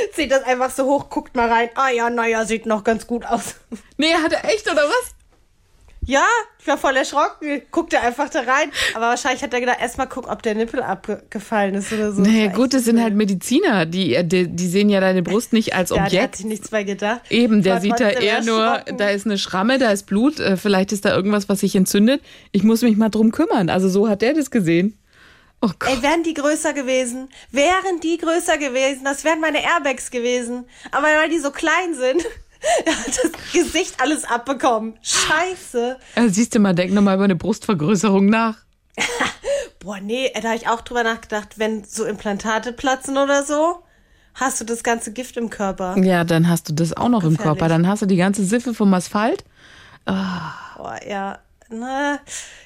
Zieht 0.13 0.31
das 0.31 0.43
einfach 0.43 0.71
so 0.71 0.85
hoch, 0.85 1.09
guckt 1.09 1.35
mal 1.35 1.49
rein. 1.49 1.69
Ah 1.75 1.89
ja, 1.89 2.09
naja, 2.09 2.45
sieht 2.45 2.65
noch 2.65 2.83
ganz 2.83 3.07
gut 3.07 3.25
aus. 3.25 3.55
Nee, 3.97 4.13
hat 4.13 4.33
er 4.33 4.45
echt 4.45 4.69
oder 4.69 4.83
was? 4.83 5.15
Ja, 6.03 6.25
ich 6.59 6.65
war 6.65 6.79
voll 6.79 6.97
erschrocken. 6.97 7.61
Guckt 7.69 7.93
er 7.93 8.01
einfach 8.01 8.27
da 8.29 8.39
rein. 8.39 8.71
Aber 8.95 9.05
wahrscheinlich 9.05 9.43
hat 9.43 9.53
er 9.53 9.59
gedacht, 9.59 9.77
erstmal 9.79 10.09
gucken, 10.09 10.31
ob 10.31 10.41
der 10.41 10.55
Nippel 10.55 10.81
abgefallen 10.81 11.75
ist 11.75 11.93
oder 11.93 12.11
so. 12.11 12.25
War 12.25 12.47
gut, 12.49 12.73
das 12.73 12.85
sind 12.85 12.95
cool. 12.95 13.03
halt 13.03 13.13
Mediziner, 13.13 13.85
die, 13.85 14.15
äh, 14.15 14.25
die, 14.25 14.47
die 14.47 14.67
sehen 14.67 14.89
ja 14.89 14.99
deine 14.99 15.21
Brust 15.21 15.53
nicht 15.53 15.75
als 15.75 15.91
Ja, 15.91 15.97
der 15.97 16.03
hat 16.03 16.11
Objekt. 16.13 16.35
sich 16.37 16.45
nichts 16.47 16.69
bei 16.69 16.83
gedacht. 16.83 17.21
Eben, 17.29 17.61
der 17.61 17.81
sieht 17.81 17.99
da 17.99 18.09
eher 18.09 18.41
nur, 18.43 18.79
da 18.97 19.09
ist 19.09 19.27
eine 19.27 19.37
Schramme, 19.37 19.77
da 19.77 19.91
ist 19.91 20.07
Blut, 20.07 20.39
äh, 20.39 20.57
vielleicht 20.57 20.91
ist 20.91 21.05
da 21.05 21.15
irgendwas, 21.15 21.47
was 21.49 21.59
sich 21.59 21.75
entzündet. 21.75 22.21
Ich 22.51 22.63
muss 22.63 22.81
mich 22.81 22.97
mal 22.97 23.09
drum 23.09 23.31
kümmern. 23.31 23.69
Also 23.69 23.87
so 23.87 24.09
hat 24.09 24.23
der 24.23 24.33
das 24.33 24.49
gesehen. 24.49 24.97
Oh. 25.61 25.69
Ey, 25.85 26.01
wären 26.01 26.23
die 26.23 26.33
größer 26.33 26.73
gewesen, 26.73 27.29
wären 27.51 27.99
die 28.01 28.17
größer 28.17 28.57
gewesen, 28.57 29.03
das 29.03 29.23
wären 29.23 29.39
meine 29.39 29.63
Airbags 29.63 30.09
gewesen. 30.09 30.65
Aber 30.91 31.05
weil 31.05 31.29
die 31.29 31.37
so 31.37 31.51
klein 31.51 31.93
sind, 31.93 32.23
hat 32.87 33.07
das 33.07 33.53
Gesicht 33.53 34.01
alles 34.01 34.25
abbekommen. 34.25 34.97
Scheiße. 35.03 35.99
Also 36.15 36.33
siehst 36.33 36.55
du 36.55 36.59
mal, 36.59 36.73
denk 36.73 36.91
nochmal 36.93 37.15
über 37.15 37.25
eine 37.25 37.35
Brustvergrößerung 37.35 38.25
nach. 38.25 38.57
Boah, 39.79 39.99
nee, 39.99 40.31
da 40.33 40.49
habe 40.49 40.55
ich 40.55 40.67
auch 40.67 40.81
drüber 40.81 41.03
nachgedacht, 41.03 41.59
wenn 41.59 41.83
so 41.83 42.05
Implantate 42.05 42.73
platzen 42.73 43.17
oder 43.17 43.43
so, 43.43 43.83
hast 44.33 44.61
du 44.61 44.65
das 44.65 44.83
ganze 44.83 45.13
Gift 45.13 45.37
im 45.37 45.51
Körper. 45.51 45.95
Ja, 45.97 46.23
dann 46.23 46.49
hast 46.49 46.69
du 46.69 46.73
das 46.73 46.97
auch 46.97 47.09
noch 47.09 47.23
im 47.23 47.31
Gefährlich. 47.31 47.59
Körper. 47.59 47.69
Dann 47.69 47.87
hast 47.87 48.01
du 48.01 48.07
die 48.07 48.17
ganze 48.17 48.43
Siffe 48.45 48.73
vom 48.73 48.93
Asphalt. 48.93 49.43
Boah, 50.05 50.99
ja. 51.07 51.39
Na, 51.71 52.19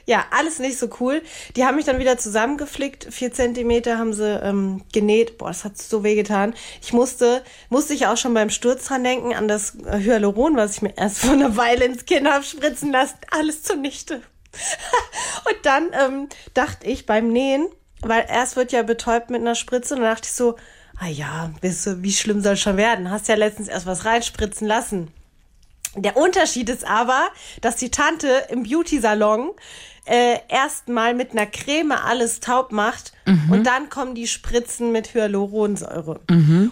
ja, 0.05 0.25
alles 0.31 0.59
nicht 0.59 0.79
so 0.79 0.89
cool. 1.00 1.21
Die 1.55 1.63
haben 1.63 1.75
mich 1.75 1.85
dann 1.85 2.00
wieder 2.00 2.17
zusammengeflickt. 2.17 3.07
Vier 3.12 3.31
Zentimeter 3.31 3.97
haben 3.97 4.13
sie 4.13 4.39
ähm, 4.41 4.83
genäht. 4.91 5.38
Boah, 5.38 5.50
das 5.50 5.63
hat 5.63 5.77
so 5.77 6.03
weh 6.03 6.15
getan. 6.15 6.55
Ich 6.81 6.91
musste, 6.91 7.43
musste 7.69 7.93
ich 7.93 8.07
auch 8.07 8.17
schon 8.17 8.33
beim 8.33 8.50
Sturz 8.50 8.85
dran 8.85 9.03
denken, 9.03 9.33
an 9.33 9.47
das 9.47 9.77
Hyaluron, 9.85 10.57
was 10.57 10.75
ich 10.75 10.81
mir 10.81 10.97
erst 10.97 11.19
vor 11.19 11.33
einer 11.33 11.55
Weile 11.55 11.85
ins 11.85 12.05
Kinn 12.05 12.27
hab 12.27 12.43
spritzen 12.43 12.91
lassen. 12.91 13.17
Alles 13.29 13.63
zunichte. 13.63 14.21
Und 15.45 15.65
dann 15.65 15.91
ähm, 15.93 16.29
dachte 16.53 16.88
ich 16.88 17.05
beim 17.05 17.27
Nähen, 17.27 17.67
weil 18.01 18.25
erst 18.27 18.55
wird 18.55 18.71
ja 18.71 18.81
betäubt 18.83 19.29
mit 19.29 19.41
einer 19.41 19.55
Spritze, 19.55 19.95
und 19.95 20.01
dann 20.01 20.12
dachte 20.12 20.27
ich 20.27 20.33
so, 20.33 20.55
ah 21.00 21.07
ja, 21.07 21.51
wie 21.62 22.12
schlimm 22.13 22.41
soll 22.41 22.57
schon 22.57 22.77
werden? 22.77 23.09
Hast 23.09 23.27
ja 23.27 23.35
letztens 23.35 23.67
erst 23.67 23.85
was 23.85 24.05
reinspritzen 24.05 24.67
lassen. 24.67 25.12
Der 25.96 26.18
Unterschied 26.18 26.70
ist 26.70 26.86
aber, 26.86 27.30
dass 27.62 27.78
die 27.78 27.92
Tante 27.92 28.28
im 28.50 28.64
Beauty-Salon 28.64 29.52
äh, 30.06 30.38
erstmal 30.50 31.14
mit 31.14 31.32
einer 31.32 31.46
Creme 31.46 31.94
alles 31.94 32.40
taub 32.40 32.72
macht 32.72 33.14
und 33.52 33.64
dann 33.64 33.90
kommen 33.90 34.14
die 34.14 34.28
Spritzen 34.28 34.92
mit 34.92 35.14
Hyaluronsäure. 35.14 36.20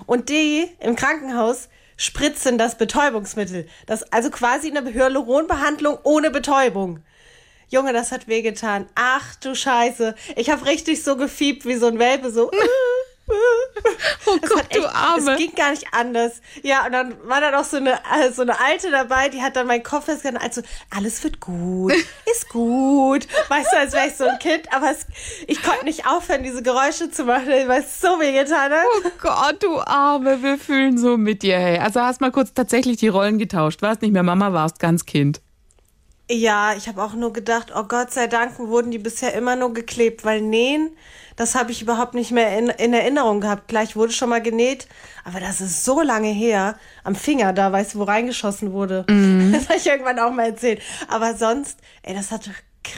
Und 0.06 0.30
die 0.30 0.68
im 0.80 0.96
Krankenhaus 0.96 1.70
spritzen 1.98 2.58
das 2.58 2.78
Betäubungsmittel. 2.78 3.68
Das 3.86 4.04
also 4.12 4.30
quasi 4.30 4.70
eine 4.70 4.94
Hyaluronbehandlung 4.94 5.98
ohne 6.04 6.30
Betäubung. 6.32 7.00
Junge, 7.70 7.94
das 7.94 8.12
hat 8.12 8.28
wehgetan. 8.28 8.86
Ach 8.94 9.36
du 9.36 9.56
Scheiße. 9.56 10.14
Ich 10.36 10.50
habe 10.52 10.66
richtig 10.66 11.04
so 11.04 11.16
gefiebt 11.16 11.66
wie 11.66 11.76
so 11.76 11.88
ein 11.88 11.98
Welpe, 11.98 12.30
so. 12.32 12.52
Oh 14.26 14.38
Es 14.42 14.50
Gott, 14.50 14.66
echt, 14.70 14.78
du 14.78 14.88
Arme. 14.88 15.32
Es 15.34 15.38
ging 15.38 15.54
gar 15.56 15.72
nicht 15.72 15.88
anders. 15.92 16.42
Ja, 16.62 16.86
und 16.86 16.94
dann 16.94 17.16
war 17.28 17.42
da 17.42 17.52
noch 17.52 17.64
so 17.64 17.78
eine, 17.78 17.94
äh, 17.94 18.32
so 18.32 18.42
eine 18.42 18.60
Alte 18.60 18.90
dabei, 18.90 19.30
die 19.30 19.42
hat 19.42 19.56
dann 19.56 19.68
meinen 19.68 19.84
Kopf 19.84 20.06
festgehalten, 20.06 20.42
also, 20.42 20.62
alles 20.90 21.24
wird 21.24 21.40
gut, 21.40 21.94
ist 22.32 22.50
gut. 22.50 23.28
Weißt 23.50 23.72
du, 23.72 23.78
als 23.78 23.94
wäre 23.94 24.08
ich 24.08 24.16
so 24.16 24.26
ein 24.26 24.40
Kind, 24.40 24.72
aber 24.74 24.92
es, 24.92 25.06
ich 25.48 25.62
konnte 25.62 25.86
nicht 25.86 26.08
aufhören, 26.08 26.44
diese 26.44 26.64
Geräusche 26.64 27.12
zu 27.12 27.26
machen, 27.26 27.48
weil 27.68 27.82
es 27.82 28.00
so 28.00 28.20
wehgetan 28.20 28.72
hat. 28.72 28.86
Oh 29.06 29.10
Gott, 29.22 29.62
du 29.62 29.80
Arme, 29.80 30.42
wir 30.42 30.58
fühlen 30.58 30.98
so 30.98 31.18
mit 31.18 31.44
dir, 31.44 31.58
hey. 31.58 31.80
Also 31.80 32.02
hast 32.02 32.22
mal 32.22 32.32
kurz 32.32 32.54
tatsächlich 32.54 32.98
die 32.98 33.08
Rollen 33.10 33.38
getauscht. 33.38 33.82
Warst 33.82 34.02
nicht 34.02 34.14
mehr 34.14 34.24
Mama, 34.24 34.54
warst 34.54 34.80
ganz 34.80 35.06
Kind. 35.06 35.42
Ja, 36.32 36.74
ich 36.76 36.88
habe 36.88 37.04
auch 37.04 37.14
nur 37.14 37.34
gedacht, 37.34 37.74
oh 37.76 37.84
Gott 37.84 38.12
sei 38.12 38.28
Dank 38.28 38.58
wurden 38.58 38.92
die 38.92 38.98
bisher 38.98 39.34
immer 39.34 39.56
nur 39.56 39.74
geklebt, 39.74 40.24
weil 40.24 40.42
nähen, 40.42 40.96
das 41.36 41.56
habe 41.56 41.72
ich 41.72 41.82
überhaupt 41.82 42.14
nicht 42.14 42.32
mehr 42.32 42.58
in, 42.58 42.70
in 42.70 42.94
Erinnerung 42.94 43.42
gehabt. 43.42 43.68
Gleich 43.68 43.96
wurde 43.96 44.14
schon 44.14 44.30
mal 44.30 44.42
genäht, 44.42 44.88
aber 45.24 45.40
das 45.40 45.62
ist 45.62 45.86
so 45.86 46.02
lange 46.02 46.30
her. 46.30 46.78
Am 47.04 47.16
Finger 47.16 47.54
da, 47.54 47.72
weißt 47.72 47.96
du, 47.96 48.00
wo 48.00 48.04
reingeschossen 48.04 48.72
wurde. 48.74 49.06
Das 49.54 49.70
habe 49.70 49.78
ich 49.78 49.88
irgendwann 49.88 50.20
auch 50.20 50.32
mal 50.32 50.48
erzählt. 50.48 50.82
Aber 51.08 51.36
sonst, 51.36 51.80
ey, 52.02 52.14
das 52.16 52.32
hat 52.32 52.50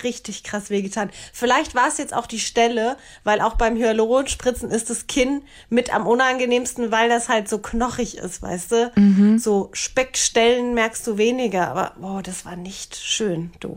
richtig 0.04 0.44
krass 0.44 0.70
wehgetan. 0.70 1.10
Vielleicht 1.32 1.76
war 1.76 1.88
es 1.88 1.98
jetzt 1.98 2.14
auch 2.14 2.26
die 2.26 2.40
Stelle, 2.40 2.98
weil 3.24 3.40
auch 3.42 3.56
beim 3.56 3.76
Hyaluronspritzen 3.76 4.72
ist 4.72 4.90
das 4.90 5.06
Kinn 5.08 5.44
mit 5.70 5.94
am 5.94 6.08
unangenehmsten, 6.08 6.92
weil 6.92 7.08
das 7.10 7.30
halt 7.30 7.48
so 7.50 7.60
knochig 7.60 8.18
ist, 8.18 8.42
weißt 8.42 8.72
du? 8.72 8.92
So 9.40 9.70
Speckstellen 9.74 10.74
merkst 10.74 11.06
du 11.06 11.18
weniger, 11.18 11.68
aber 11.70 11.94
boah, 12.00 12.24
das 12.24 12.46
war 12.46 12.56
nicht 12.56 12.96
schön, 12.96 13.52
du. 13.60 13.76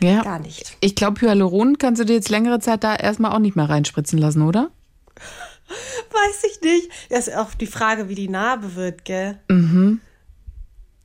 Ja. 0.00 0.22
Gar 0.22 0.38
nicht. 0.38 0.76
Ich 0.80 0.94
glaube, 0.94 1.20
Hyaluron 1.20 1.78
kannst 1.78 2.00
du 2.00 2.04
dir 2.04 2.14
jetzt 2.14 2.28
längere 2.28 2.60
Zeit 2.60 2.84
da 2.84 2.94
erstmal 2.94 3.32
auch 3.32 3.38
nicht 3.38 3.56
mehr 3.56 3.68
reinspritzen 3.68 4.18
lassen, 4.18 4.42
oder? 4.42 4.70
Weiß 6.10 6.44
ich 6.50 6.60
nicht. 6.62 6.88
Das 7.10 7.28
ist 7.28 7.36
auch 7.36 7.54
die 7.54 7.66
Frage, 7.66 8.08
wie 8.08 8.14
die 8.14 8.28
Narbe 8.28 8.74
wird, 8.74 9.04
gell? 9.04 9.38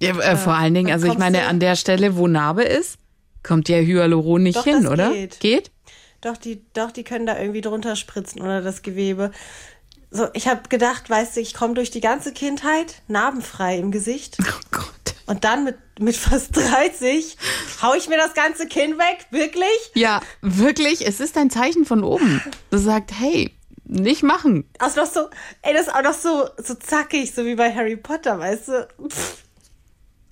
Ja, 0.02 0.20
äh, 0.20 0.38
vor 0.38 0.54
allen 0.54 0.74
Dingen, 0.74 0.92
also 0.92 1.08
ich 1.08 1.18
meine, 1.18 1.48
an 1.48 1.60
der 1.60 1.76
Stelle, 1.76 2.18
wo 2.18 2.28
Narbe 2.28 2.64
ist, 2.64 2.98
kommt 3.42 3.70
ja 3.70 3.78
Hyaluron 3.78 4.44
nicht 4.44 4.58
Doch, 4.58 4.64
hin, 4.64 4.88
oder? 4.88 5.12
geht. 5.12 5.40
Geht? 5.40 5.72
Doch, 6.22 6.38
die, 6.38 6.62
doch, 6.74 6.92
die 6.92 7.04
können 7.04 7.26
da 7.26 7.38
irgendwie 7.38 7.62
drunter 7.62 7.96
spritzen 7.96 8.42
oder 8.42 8.62
das 8.62 8.82
Gewebe. 8.82 9.32
So, 10.10 10.28
ich 10.34 10.48
habe 10.48 10.70
gedacht, 10.70 11.10
weißt 11.10 11.36
du, 11.36 11.42
ich 11.42 11.54
komme 11.54 11.74
durch 11.74 11.92
die 11.92 12.00
ganze 12.00 12.34
Kindheit 12.34 13.02
narbenfrei 13.08 13.78
im 13.78 13.92
Gesicht. 13.92 14.38
Oh 14.48 14.62
Gott. 14.72 14.93
Und 15.26 15.44
dann 15.44 15.64
mit, 15.64 15.78
mit 16.00 16.16
fast 16.16 16.56
30 16.56 17.38
hau 17.82 17.94
ich 17.94 18.10
mir 18.10 18.18
das 18.18 18.34
ganze 18.34 18.68
Kinn 18.68 18.98
weg, 18.98 19.26
wirklich? 19.32 19.92
Ja, 19.94 20.22
wirklich, 20.42 21.08
es 21.08 21.20
ist 21.20 21.38
ein 21.38 21.50
Zeichen 21.50 21.86
von 21.86 22.04
oben. 22.04 22.42
Das 22.70 22.84
sagt, 22.84 23.12
hey, 23.18 23.52
nicht 23.86 24.24
machen. 24.24 24.70
Auch 24.80 24.96
noch 24.96 25.06
so, 25.06 25.30
ey, 25.62 25.74
das 25.74 25.88
ist 25.88 25.96
auch 25.96 26.04
noch 26.04 26.14
so, 26.14 26.50
so 26.58 26.74
zackig, 26.76 27.34
so 27.34 27.46
wie 27.46 27.56
bei 27.56 27.74
Harry 27.74 27.96
Potter, 27.96 28.40
weißt 28.40 28.68
du? 28.68 28.88
Pff, 29.08 29.44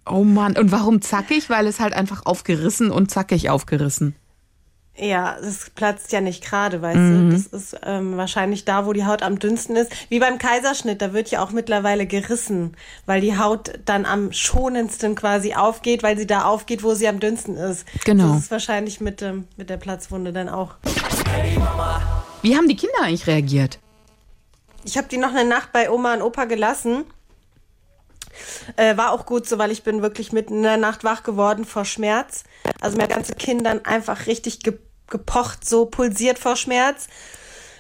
Oh 0.06 0.24
Mann, 0.24 0.58
und 0.58 0.72
warum 0.72 1.02
zackig? 1.02 1.50
Weil 1.50 1.68
es 1.68 1.80
halt 1.80 1.94
einfach 1.94 2.26
aufgerissen 2.26 2.92
und 2.92 3.12
zackig 3.12 3.50
aufgerissen. 3.50 4.16
Ja, 4.98 5.38
das 5.42 5.70
platzt 5.74 6.12
ja 6.12 6.20
nicht 6.22 6.44
gerade, 6.44 6.82
weißt 6.82 6.98
du? 6.98 7.30
Das 7.32 7.48
ist 7.48 7.80
ähm, 7.84 8.18
wahrscheinlich 8.18 8.66
da, 8.66 8.86
wo 8.86 8.94
die 8.94 9.06
Haut 9.06 9.24
am 9.24 9.40
dünnsten 9.40 9.76
ist. 9.76 9.92
Wie 10.10 10.20
beim 10.20 10.38
Kaiserschnitt, 10.38 11.02
da 11.02 11.14
wird 11.14 11.32
ja 11.32 11.42
auch 11.42 11.52
mittlerweile 11.52 12.06
gerissen, 12.06 12.76
weil 13.06 13.22
die 13.22 13.38
Haut 13.38 13.80
dann 13.86 14.06
am 14.06 14.34
schonendsten 14.34 15.16
quasi 15.16 15.54
aufgeht, 15.54 16.04
weil 16.04 16.18
sie 16.18 16.28
da 16.28 16.44
aufgeht, 16.44 16.84
wo 16.84 16.94
sie 16.94 17.08
am 17.08 17.20
dünnsten 17.20 17.56
ist. 17.56 17.86
Genau. 18.04 18.34
Das 18.34 18.44
ist 18.44 18.52
wahrscheinlich 18.52 19.00
mit, 19.00 19.22
ähm, 19.22 19.48
mit 19.56 19.70
der 19.70 19.78
Platzwunde 19.78 20.34
dann 20.34 20.50
auch. 20.50 20.76
Wie 22.42 22.56
haben 22.56 22.68
die 22.68 22.76
Kinder 22.76 23.02
eigentlich 23.02 23.28
reagiert? 23.28 23.80
Ich 24.84 24.98
habe 24.98 25.08
die 25.08 25.18
noch 25.18 25.34
eine 25.34 25.48
Nacht 25.48 25.72
bei 25.72 25.90
Oma 25.90 26.16
und 26.16 26.22
Opa 26.22 26.46
gelassen. 26.46 27.06
Äh, 28.78 28.98
war 28.98 29.12
auch 29.12 29.26
gut 29.26 29.48
so, 29.48 29.58
weil 29.58 29.72
ich 29.72 29.84
bin 29.84 30.02
wirklich 30.02 30.32
mitten 30.32 30.56
in 30.58 30.64
der 30.64 30.78
Nacht 30.78 31.04
wach 31.04 31.24
geworden 31.24 31.66
vor 31.66 31.86
Schmerz. 31.86 32.44
Also 32.80 32.98
mein 32.98 33.08
ganze 33.10 33.34
Kind 33.36 33.66
dann 33.66 33.86
einfach 33.86 34.28
richtig 34.28 34.60
ge 34.62 34.78
gepocht, 35.10 35.68
so 35.68 35.86
pulsiert 35.88 36.40
vor 36.40 36.56
Schmerz. 36.56 37.08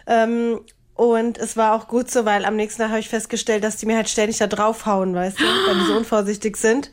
Ähm, 0.06 0.60
und 0.96 1.38
es 1.38 1.56
war 1.56 1.74
auch 1.74 1.88
gut 1.88 2.12
so, 2.12 2.26
weil 2.26 2.44
am 2.44 2.58
nächsten 2.58 2.82
Tag 2.82 2.90
habe 2.90 3.00
ich 3.00 3.08
festgestellt, 3.10 3.64
dass 3.64 3.78
die 3.78 3.86
mir 3.86 3.96
halt 3.96 4.10
ständig 4.10 4.38
da 4.38 4.48
draufhauen, 4.48 5.16
weißt 5.16 5.40
du, 5.40 5.44
weil 5.44 5.76
die 5.80 5.86
so 5.86 5.96
unvorsichtig 5.96 6.58
sind. 6.58 6.92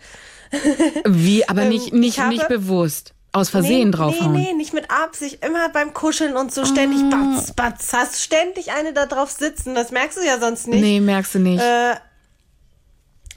Wie, 1.05 1.49
aber 1.49 1.65
nicht, 1.65 1.93
Ähm, 1.93 2.01
nicht, 2.01 2.15
ich 2.17 2.21
habe- 2.21 2.31
nicht 2.35 2.49
bewusst. 2.49 3.15
Aus 3.33 3.51
Versehen 3.51 3.93
draufhauen. 3.93 4.33
Nee, 4.33 4.47
nee, 4.49 4.53
nicht 4.55 4.73
mit 4.73 4.91
Absicht. 4.91 5.45
Immer 5.45 5.69
beim 5.69 5.93
Kuscheln 5.93 6.35
und 6.37 6.53
so 6.53 6.65
ständig 6.65 7.01
batz, 7.11 7.53
batz. 7.53 7.93
Hast 7.93 8.23
ständig 8.23 8.73
eine 8.73 8.95
da 8.95 9.05
drauf 9.05 9.31
sitzen. 9.31 9.75
Das 9.75 9.91
merkst 9.91 10.17
du 10.17 10.25
ja 10.25 10.39
sonst 10.41 10.67
nicht. 10.67 10.81
Nee, 10.81 11.01
merkst 11.01 11.35
du 11.35 11.39
nicht. 11.41 11.61
Äh, 11.63 11.97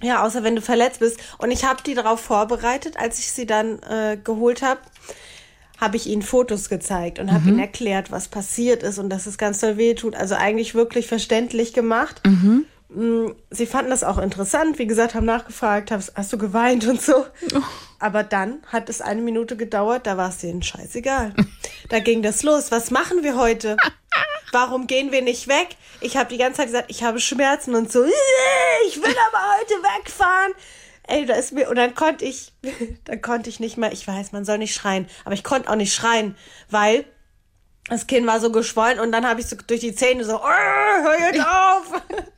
Ja, 0.02 0.24
außer 0.24 0.44
wenn 0.44 0.56
du 0.56 0.62
verletzt 0.62 1.00
bist. 1.00 1.20
Und 1.38 1.52
ich 1.52 1.64
habe 1.66 1.84
die 1.84 1.94
darauf 1.94 2.20
vorbereitet, 2.20 2.98
als 2.98 3.20
ich 3.20 3.32
sie 3.32 3.46
dann 3.46 3.80
äh, 3.84 4.18
geholt 4.24 4.62
habe, 4.62 4.82
habe 5.80 5.98
ich 5.98 6.06
ihnen 6.08 6.22
Fotos 6.22 6.70
gezeigt 6.70 7.18
und 7.18 7.32
habe 7.32 7.50
ihnen 7.50 7.60
erklärt, 7.60 8.12
was 8.12 8.28
passiert 8.28 8.84
ist 8.84 9.00
und 9.00 9.10
dass 9.10 9.26
es 9.26 9.40
ganz 9.40 9.60
doll 9.60 9.78
weh 9.78 9.96
tut. 9.96 10.16
Also 10.16 10.36
eigentlich 10.36 10.76
wirklich 10.76 11.08
verständlich 11.08 11.74
gemacht. 11.74 12.22
Mm, 12.90 13.32
Sie 13.50 13.66
fanden 13.66 13.90
das 13.90 14.04
auch 14.04 14.20
interessant, 14.20 14.78
wie 14.78 14.86
gesagt, 14.86 15.16
haben 15.16 15.26
nachgefragt, 15.26 15.90
hast, 15.90 16.14
hast 16.16 16.32
du 16.34 16.38
geweint 16.38 16.86
und 16.88 17.02
so. 17.02 17.26
Aber 18.00 18.24
dann 18.24 18.60
hat 18.68 18.90
es 18.90 19.02
eine 19.02 19.22
Minute 19.22 19.58
gedauert, 19.58 20.06
da 20.06 20.18
war 20.18 20.30
es 20.30 20.38
denen 20.40 20.62
scheißegal. 20.64 21.34
Da 21.90 22.00
ging 22.00 22.22
das 22.22 22.42
los. 22.44 22.72
Was 22.72 22.90
machen 22.90 23.22
wir 23.22 23.36
heute? 23.36 23.76
Warum 24.52 24.88
gehen 24.88 25.12
wir 25.12 25.22
nicht 25.22 25.48
weg? 25.48 25.70
Ich 26.02 26.18
habe 26.18 26.30
die 26.30 26.38
ganze 26.38 26.58
Zeit 26.58 26.68
gesagt, 26.68 26.92
ich 26.92 27.04
habe 27.04 27.20
Schmerzen 27.20 27.76
und 27.76 27.92
so. 27.92 28.04
"Äh, 28.04 28.10
Ich 28.88 28.98
will 29.02 29.16
aber 29.30 29.58
heute 29.60 29.74
wegfahren. 29.76 30.54
Ey, 31.08 31.26
da 31.26 31.36
ist 31.36 31.52
mir 31.52 31.70
und 31.70 31.76
dann 31.78 31.96
konnte 31.96 32.26
ich, 32.26 32.54
dann 33.06 33.22
konnte 33.22 33.50
ich 33.50 33.60
nicht 33.60 33.78
mehr. 33.78 33.92
Ich 33.92 34.08
weiß, 34.08 34.32
man 34.32 34.46
soll 34.46 34.58
nicht 34.60 34.74
schreien, 34.76 35.10
aber 35.26 35.34
ich 35.34 35.44
konnte 35.44 35.70
auch 35.70 35.76
nicht 35.76 35.94
schreien, 35.94 36.38
weil 36.70 37.06
das 37.90 38.08
Kind 38.08 38.28
war 38.28 38.40
so 38.40 38.52
geschwollen 38.52 39.00
und 39.00 39.12
dann 39.12 39.28
habe 39.28 39.42
ich 39.42 39.48
so 39.48 39.56
durch 39.68 39.80
die 39.82 39.96
Zähne 39.96 40.24
so, 40.24 40.36
"Äh, 40.38 41.02
hör 41.02 41.20
jetzt 41.20 41.40
auf. 41.46 42.02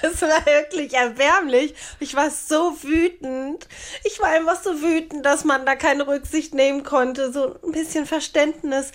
Es 0.00 0.22
war 0.22 0.46
wirklich 0.46 0.94
erbärmlich. 0.94 1.74
Ich 1.98 2.14
war 2.14 2.30
so 2.30 2.76
wütend. 2.84 3.66
Ich 4.04 4.20
war 4.20 4.28
einfach 4.28 4.62
so 4.62 4.80
wütend, 4.80 5.26
dass 5.26 5.42
man 5.42 5.66
da 5.66 5.74
keine 5.74 6.06
Rücksicht 6.06 6.54
nehmen 6.54 6.84
konnte. 6.84 7.32
So 7.32 7.58
ein 7.64 7.72
bisschen 7.72 8.06
Verständnis. 8.06 8.92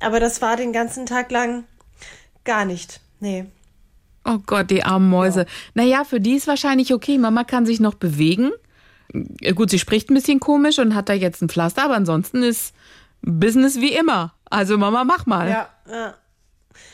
Aber 0.00 0.20
das 0.20 0.40
war 0.42 0.56
den 0.56 0.72
ganzen 0.72 1.06
Tag 1.06 1.30
lang 1.30 1.64
gar 2.44 2.64
nicht. 2.64 3.00
Nee. 3.20 3.46
Oh 4.24 4.38
Gott, 4.46 4.70
die 4.70 4.84
armen 4.84 5.08
Mäuse. 5.08 5.46
Naja, 5.74 6.04
für 6.04 6.20
die 6.20 6.36
ist 6.36 6.46
wahrscheinlich 6.46 6.92
okay. 6.92 7.18
Mama 7.18 7.44
kann 7.44 7.66
sich 7.66 7.80
noch 7.80 7.94
bewegen. 7.94 8.50
Gut, 9.54 9.70
sie 9.70 9.78
spricht 9.78 10.10
ein 10.10 10.14
bisschen 10.14 10.38
komisch 10.38 10.78
und 10.78 10.94
hat 10.94 11.08
da 11.08 11.14
jetzt 11.14 11.40
ein 11.40 11.48
Pflaster, 11.48 11.84
aber 11.84 11.94
ansonsten 11.94 12.42
ist 12.42 12.74
Business 13.22 13.80
wie 13.80 13.94
immer. 13.94 14.34
Also 14.50 14.76
Mama, 14.76 15.04
mach 15.04 15.26
mal. 15.26 15.48
Ja, 15.48 15.68
ja. 15.90 16.14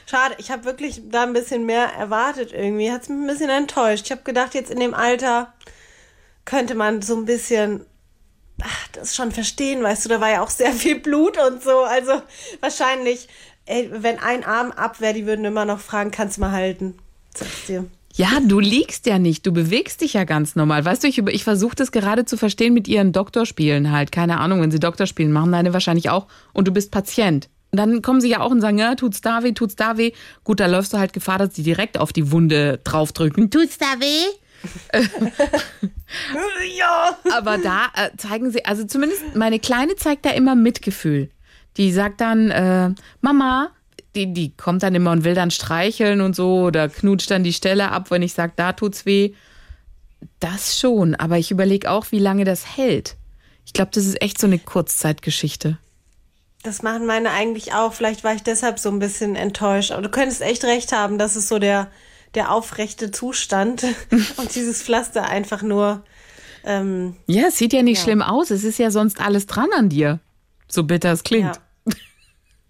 Schade, 0.07 0.35
ich 0.39 0.51
habe 0.51 0.65
wirklich 0.65 1.03
da 1.11 1.25
ein 1.25 1.33
bisschen 1.33 1.67
mehr 1.67 1.87
erwartet 1.87 2.53
irgendwie. 2.53 2.91
Hat's 2.91 3.09
mich 3.09 3.19
ein 3.19 3.27
bisschen 3.27 3.51
enttäuscht. 3.51 4.05
Ich 4.07 4.13
habe 4.13 4.23
gedacht, 4.23 4.55
jetzt 4.55 4.71
in 4.71 4.81
dem 4.81 4.95
Alter 4.95 5.53
könnte 6.45 6.75
man 6.75 7.03
so 7.03 7.17
ein 7.17 7.25
bisschen 7.25 7.85
ach, 8.63 8.89
das 8.93 9.15
schon 9.15 9.33
verstehen, 9.33 9.83
weißt 9.83 10.05
du, 10.05 10.09
da 10.09 10.21
war 10.21 10.31
ja 10.31 10.43
auch 10.43 10.51
sehr 10.51 10.73
viel 10.73 10.99
Blut 10.99 11.37
und 11.39 11.63
so. 11.63 11.81
Also 11.81 12.23
wahrscheinlich, 12.61 13.29
ey, 13.67 13.91
wenn 13.93 14.19
ein 14.19 14.45
Arm 14.45 14.71
ab 14.71 15.01
wäre, 15.01 15.15
die 15.15 15.27
würden 15.27 15.45
immer 15.45 15.65
noch 15.65 15.81
fragen, 15.81 16.11
kannst 16.11 16.37
du 16.37 16.43
mal 16.43 16.53
halten? 16.53 16.95
Sag's 17.35 17.67
dir. 17.67 17.87
Ja, 18.17 18.39
du 18.41 18.61
liegst 18.61 19.07
ja 19.07 19.19
nicht, 19.19 19.45
du 19.45 19.53
bewegst 19.53 20.01
dich 20.01 20.13
ja 20.13 20.23
ganz 20.23 20.55
normal. 20.55 20.85
Weißt 20.85 21.03
du, 21.03 21.09
ich, 21.09 21.19
ich 21.19 21.43
versuche 21.43 21.75
das 21.75 21.91
gerade 21.91 22.25
zu 22.25 22.37
verstehen 22.37 22.73
mit 22.73 22.87
ihren 22.87 23.13
Doktorspielen 23.13 23.91
halt. 23.91 24.13
Keine 24.13 24.39
Ahnung, 24.39 24.61
wenn 24.61 24.71
sie 24.71 24.79
Doktorspielen 24.79 25.33
machen, 25.33 25.51
deine 25.51 25.73
wahrscheinlich 25.73 26.11
auch. 26.11 26.29
Und 26.53 26.69
du 26.69 26.73
bist 26.73 26.93
Patient. 26.93 27.49
Und 27.73 27.79
dann 27.79 28.03
kommen 28.03 28.21
sie 28.21 28.29
ja 28.29 28.39
auch 28.39 28.53
und 28.53 28.61
sagen, 28.61 28.79
ja, 28.79 28.95
tut's 28.95 29.21
da 29.21 29.43
weh, 29.43 29.51
tut's 29.51 29.75
da 29.75 29.97
weh. 29.97 30.13
Gut, 30.45 30.61
da 30.61 30.67
läufst 30.67 30.93
du 30.93 30.99
halt 30.99 31.13
Gefahr, 31.13 31.39
dass 31.39 31.57
sie 31.57 31.65
direkt 31.65 31.99
auf 31.99 32.13
die 32.13 32.31
Wunde 32.31 32.79
draufdrücken. 32.85 33.51
Tut's 33.51 33.79
da 33.79 33.99
weh? 33.99 34.33
Ja. 36.77 37.17
Aber 37.37 37.59
da 37.59 37.87
äh, 37.95 38.11
zeigen 38.17 38.51
sie, 38.51 38.65
also 38.65 38.85
zumindest 38.85 39.35
meine 39.35 39.59
Kleine 39.59 39.97
zeigt 39.97 40.25
da 40.25 40.31
immer 40.31 40.55
Mitgefühl. 40.55 41.31
Die 41.77 41.93
sagt 41.93 42.21
dann, 42.21 42.51
äh, 42.51 42.91
Mama, 43.21 43.71
die, 44.15 44.33
die 44.33 44.57
kommt 44.57 44.83
dann 44.83 44.95
immer 44.95 45.11
und 45.11 45.25
will 45.25 45.35
dann 45.35 45.51
streicheln 45.51 46.21
und 46.21 46.37
so 46.37 46.63
oder 46.63 46.89
knutscht 46.89 47.31
dann 47.31 47.43
die 47.43 47.53
Stelle 47.53 47.91
ab, 47.91 48.11
wenn 48.11 48.23
ich 48.23 48.35
sage, 48.35 48.53
da 48.57 48.73
tut's 48.73 49.07
weh. 49.07 49.33
Das 50.41 50.79
schon, 50.79 51.15
aber 51.15 51.39
ich 51.39 51.51
überlege 51.51 51.91
auch, 51.91 52.07
wie 52.11 52.19
lange 52.19 52.45
das 52.45 52.77
hält. 52.77 53.17
Ich 53.67 53.73
glaube, 53.73 53.91
das 53.93 54.05
ist 54.05 54.21
echt 54.23 54.41
so 54.41 54.47
eine 54.47 54.59
Kurzzeitgeschichte. 54.59 55.79
Das 56.63 56.83
machen 56.83 57.07
meine 57.07 57.31
eigentlich 57.31 57.75
auch. 57.75 57.93
Vielleicht 57.93 58.25
war 58.25 58.35
ich 58.35 58.43
deshalb 58.43 58.79
so 58.79 58.89
ein 58.89 58.99
bisschen 58.99 59.37
enttäuscht. 59.37 59.91
Aber 59.91 60.01
du 60.01 60.09
könntest 60.09 60.41
echt 60.41 60.65
recht 60.65 60.93
haben, 60.93 61.19
das 61.19 61.37
ist 61.37 61.49
so 61.49 61.59
der, 61.59 61.89
der 62.35 62.51
aufrechte 62.53 63.11
Zustand 63.11 63.85
und 64.37 64.55
dieses 64.55 64.83
Pflaster 64.83 65.25
einfach 65.29 65.63
nur. 65.63 66.03
Ähm, 66.65 67.17
Ja, 67.27 67.45
es 67.49 67.59
sieht 67.59 67.73
ja 67.73 67.83
nicht 67.83 68.01
schlimm 68.03 68.23
aus. 68.23 68.51
Es 68.51 68.65
ist 68.65 68.79
ja 68.79 68.91
sonst 68.91 69.21
alles 69.21 69.47
dran 69.47 69.69
an 69.77 69.89
dir. 69.91 70.21
So 70.69 70.85
bitter 70.85 71.13
es 71.13 71.23
klingt. 71.23 71.57
ja. 71.57 71.63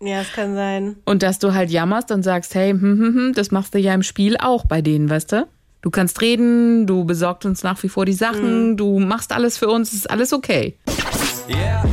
Ja, 0.01 0.21
es 0.21 0.33
kann 0.33 0.55
sein. 0.55 0.97
Und 1.07 1.23
dass 1.23 1.39
du 1.39 1.55
halt 1.55 1.71
jammerst 1.71 2.11
und 2.11 2.23
sagst, 2.25 2.55
hey, 2.55 2.73
hm, 2.73 2.81
hm, 2.83 3.15
hm, 3.15 3.33
das 3.35 3.51
machst 3.53 3.73
du 3.75 3.79
ja 3.79 3.95
im 3.95 4.03
Spiel 4.03 4.37
auch 4.37 4.67
bei 4.67 4.83
denen, 4.83 5.09
weißt 5.09 5.33
du? 5.33 5.47
Du 5.81 5.91
kannst 5.91 6.21
reden, 6.21 6.87
du 6.87 7.05
besorgst 7.05 7.47
uns 7.47 7.63
nach 7.63 7.83
wie 7.83 7.89
vor 7.89 8.05
die 8.05 8.13
Sachen, 8.13 8.77
du 8.77 8.99
machst 8.99 9.33
alles 9.33 9.57
für 9.57 9.69
uns, 9.69 9.93
ist 9.95 10.11
alles 10.11 10.33
okay. 10.33 10.77
Yeah. 11.49 11.85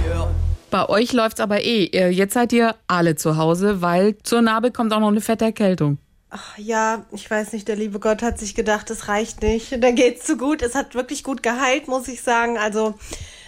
Bei 0.72 0.90
euch 0.90 1.14
läuft's 1.14 1.40
aber 1.40 1.64
eh. 1.64 1.86
Ihr- 1.86 2.12
Jetzt 2.12 2.34
seid 2.34 2.52
ihr 2.54 2.76
alle 2.88 3.16
zu 3.16 3.38
Hause, 3.38 3.82
weil 3.82 4.18
zur 4.24 4.42
Narbe 4.42 4.72
kommt 4.72 4.92
auch 4.94 5.00
noch 5.00 5.10
eine 5.10 5.22
fette 5.22 5.46
Erkältung. 5.46 5.98
Ach, 6.34 6.58
ja, 6.58 7.04
ich 7.12 7.30
weiß 7.30 7.52
nicht, 7.52 7.68
der 7.68 7.76
liebe 7.76 8.00
Gott 8.00 8.22
hat 8.22 8.40
sich 8.40 8.56
gedacht, 8.56 8.90
es 8.90 9.10
reicht 9.10 9.42
nicht. 9.42 9.78
Da 9.84 9.92
geht's 9.92 10.26
zu 10.26 10.38
gut. 10.38 10.62
Es 10.62 10.76
hat 10.76 10.96
wirklich 10.96 11.26
gut 11.26 11.44
geheilt, 11.44 11.90
muss 11.90 12.08
ich 12.08 12.22
sagen. 12.24 12.58
Also 12.58 12.96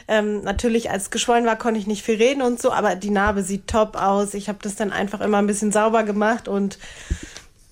ähm, 0.09 0.41
natürlich, 0.41 0.91
als 0.91 1.03
es 1.03 1.09
geschwollen 1.09 1.45
war, 1.45 1.57
konnte 1.57 1.79
ich 1.79 1.87
nicht 1.87 2.03
viel 2.03 2.15
reden 2.15 2.41
und 2.41 2.61
so, 2.61 2.73
aber 2.73 2.95
die 2.95 3.09
Narbe 3.09 3.41
sieht 3.41 3.67
top 3.67 3.95
aus. 3.95 4.33
Ich 4.33 4.49
habe 4.49 4.59
das 4.61 4.75
dann 4.75 4.91
einfach 4.91 5.21
immer 5.21 5.37
ein 5.37 5.47
bisschen 5.47 5.71
sauber 5.71 6.03
gemacht 6.03 6.49
und 6.49 6.77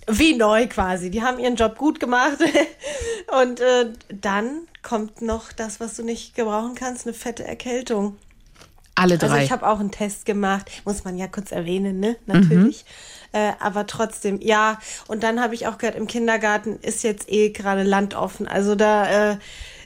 wie 0.07 0.33
neu 0.33 0.67
quasi. 0.67 1.11
Die 1.11 1.21
haben 1.21 1.39
ihren 1.39 1.57
Job 1.57 1.77
gut 1.77 1.99
gemacht. 1.99 2.37
und 3.41 3.59
äh, 3.59 3.87
dann 4.09 4.61
kommt 4.81 5.21
noch 5.21 5.51
das, 5.51 5.81
was 5.81 5.95
du 5.95 6.03
nicht 6.03 6.35
gebrauchen 6.35 6.75
kannst, 6.75 7.05
eine 7.05 7.13
fette 7.13 7.43
Erkältung. 7.43 8.15
Alle 8.95 9.17
drei. 9.17 9.29
Also 9.29 9.43
ich 9.43 9.51
habe 9.51 9.67
auch 9.67 9.79
einen 9.79 9.91
Test 9.91 10.25
gemacht, 10.25 10.69
muss 10.85 11.03
man 11.03 11.17
ja 11.17 11.27
kurz 11.27 11.51
erwähnen, 11.51 11.99
ne? 11.99 12.17
Natürlich. 12.25 12.85
Äh, 13.33 13.53
aber 13.59 13.87
trotzdem, 13.87 14.39
ja. 14.41 14.79
Und 15.07 15.23
dann 15.23 15.41
habe 15.41 15.55
ich 15.55 15.67
auch 15.67 15.77
gehört, 15.77 15.95
im 15.95 16.07
Kindergarten 16.07 16.77
ist 16.81 17.03
jetzt 17.03 17.31
eh 17.31 17.49
gerade 17.49 17.83
landoffen. 17.83 18.47
Also 18.47 18.75
da 18.75 19.31
äh, 19.31 19.37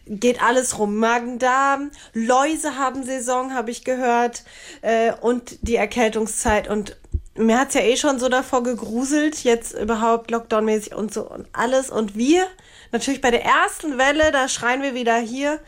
geht 0.08 0.42
alles 0.42 0.80
rum. 0.80 0.98
Magen-Darm, 0.98 1.92
Läuse 2.14 2.78
haben 2.78 3.04
Saison, 3.04 3.54
habe 3.54 3.72
ich 3.72 3.84
gehört. 3.84 4.44
Äh, 4.82 5.14
und 5.14 5.58
die 5.62 5.76
Erkältungszeit. 5.76 6.68
Und 6.68 6.98
mir 7.38 7.60
hat's 7.60 7.76
ja 7.76 7.82
eh 7.82 7.98
schon 7.98 8.20
so 8.20 8.30
davor 8.30 8.64
gegruselt, 8.64 9.44
jetzt 9.44 9.74
überhaupt 9.74 10.32
Lockdown-mäßig 10.32 10.96
und 10.96 11.14
so 11.14 11.30
und 11.30 11.48
alles. 11.54 11.90
Und 11.90 12.16
wir, 12.16 12.48
natürlich 12.92 13.22
bei 13.22 13.32
der 13.32 13.44
ersten 13.44 13.98
Welle, 13.98 14.32
da 14.32 14.48
schreien 14.48 14.82
wir 14.82 14.94
wieder 14.94 15.18
hier, 15.18 15.60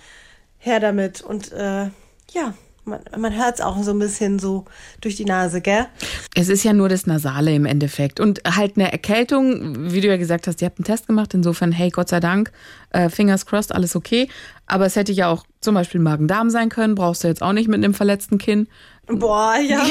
her 0.57 0.79
damit. 0.79 1.21
Und 1.21 1.51
äh, 1.51 1.89
ja, 2.31 2.53
man, 2.87 2.99
man 3.17 3.35
hört's 3.35 3.61
auch 3.61 3.81
so 3.83 3.91
ein 3.91 3.99
bisschen 3.99 4.39
so 4.39 4.65
durch 5.01 5.15
die 5.15 5.25
Nase, 5.25 5.61
gell? 5.61 5.85
Es 6.33 6.49
ist 6.49 6.63
ja 6.63 6.73
nur 6.73 6.89
das 6.89 7.05
Nasale 7.05 7.53
im 7.53 7.65
Endeffekt. 7.65 8.19
Und 8.19 8.41
halt 8.47 8.77
eine 8.77 8.91
Erkältung, 8.91 9.91
wie 9.91 10.01
du 10.01 10.07
ja 10.07 10.17
gesagt 10.17 10.47
hast, 10.47 10.61
ihr 10.61 10.67
habt 10.67 10.79
einen 10.79 10.85
Test 10.85 11.07
gemacht, 11.07 11.33
insofern, 11.33 11.71
hey, 11.71 11.89
Gott 11.89 12.09
sei 12.09 12.19
Dank, 12.19 12.51
äh, 12.91 13.09
fingers 13.09 13.45
crossed, 13.45 13.73
alles 13.73 13.95
okay. 13.95 14.29
Aber 14.65 14.85
es 14.85 14.95
hätte 14.95 15.11
ja 15.11 15.29
auch 15.29 15.45
zum 15.61 15.75
Beispiel 15.75 16.01
Magen-Darm 16.01 16.49
sein 16.49 16.69
können, 16.69 16.95
brauchst 16.95 17.23
du 17.23 17.27
jetzt 17.27 17.41
auch 17.41 17.53
nicht 17.53 17.67
mit 17.67 17.83
einem 17.83 17.93
verletzten 17.93 18.37
Kinn. 18.37 18.67
Boah, 19.07 19.55
ja. 19.57 19.83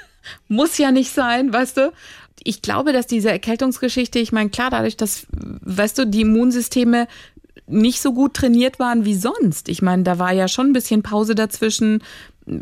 Muss 0.48 0.78
ja 0.78 0.92
nicht 0.92 1.12
sein, 1.12 1.52
weißt 1.52 1.78
du? 1.78 1.92
Ich 2.44 2.62
glaube, 2.62 2.92
dass 2.92 3.06
diese 3.06 3.30
Erkältungsgeschichte, 3.30 4.18
ich 4.18 4.32
meine, 4.32 4.50
klar, 4.50 4.70
dadurch, 4.70 4.96
dass, 4.96 5.26
weißt 5.30 5.98
du, 5.98 6.06
die 6.06 6.22
Immunsysteme 6.22 7.06
nicht 7.66 8.00
so 8.00 8.12
gut 8.12 8.34
trainiert 8.34 8.78
waren 8.78 9.04
wie 9.04 9.14
sonst. 9.14 9.68
Ich 9.68 9.82
meine, 9.82 10.02
da 10.02 10.18
war 10.18 10.32
ja 10.32 10.48
schon 10.48 10.68
ein 10.68 10.72
bisschen 10.72 11.02
Pause 11.02 11.34
dazwischen, 11.34 12.02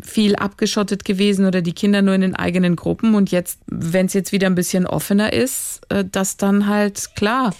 viel 0.03 0.35
abgeschottet 0.35 1.05
gewesen 1.05 1.45
oder 1.45 1.61
die 1.61 1.73
Kinder 1.73 2.01
nur 2.01 2.13
in 2.13 2.21
den 2.21 2.35
eigenen 2.35 2.75
Gruppen. 2.75 3.15
Und 3.15 3.31
jetzt, 3.31 3.59
wenn 3.67 4.05
es 4.05 4.13
jetzt 4.13 4.31
wieder 4.31 4.47
ein 4.47 4.55
bisschen 4.55 4.85
offener 4.85 5.33
ist, 5.33 5.81
äh, 5.89 6.05
dass 6.05 6.37
dann 6.37 6.67
halt 6.67 7.15
klar 7.15 7.55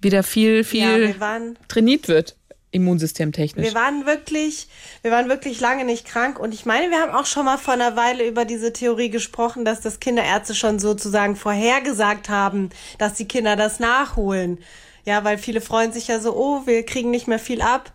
wieder 0.00 0.22
viel, 0.22 0.58
ja, 0.58 0.64
viel 0.64 1.08
wir 1.08 1.20
waren, 1.20 1.56
trainiert 1.68 2.08
wird, 2.08 2.36
immunsystemtechnisch. 2.72 3.66
wir 3.66 3.74
waren 3.74 4.06
wirklich, 4.06 4.66
wir 5.02 5.10
waren 5.12 5.28
wirklich 5.28 5.60
lange 5.60 5.84
nicht 5.84 6.06
krank. 6.06 6.38
Und 6.40 6.52
ich 6.52 6.66
meine, 6.66 6.90
wir 6.90 7.00
haben 7.00 7.12
auch 7.12 7.26
schon 7.26 7.44
mal 7.44 7.58
vor 7.58 7.74
einer 7.74 7.96
Weile 7.96 8.26
über 8.26 8.44
diese 8.44 8.72
Theorie 8.72 9.10
gesprochen, 9.10 9.64
dass 9.64 9.80
das 9.80 10.00
Kinderärzte 10.00 10.54
schon 10.54 10.78
sozusagen 10.78 11.36
vorhergesagt 11.36 12.28
haben, 12.28 12.70
dass 12.98 13.14
die 13.14 13.28
Kinder 13.28 13.54
das 13.54 13.78
nachholen. 13.78 14.58
Ja, 15.04 15.24
weil 15.24 15.38
viele 15.38 15.60
freuen 15.60 15.92
sich 15.92 16.08
ja 16.08 16.18
so, 16.18 16.34
oh, 16.34 16.62
wir 16.66 16.84
kriegen 16.84 17.10
nicht 17.10 17.28
mehr 17.28 17.38
viel 17.38 17.60
ab. 17.60 17.92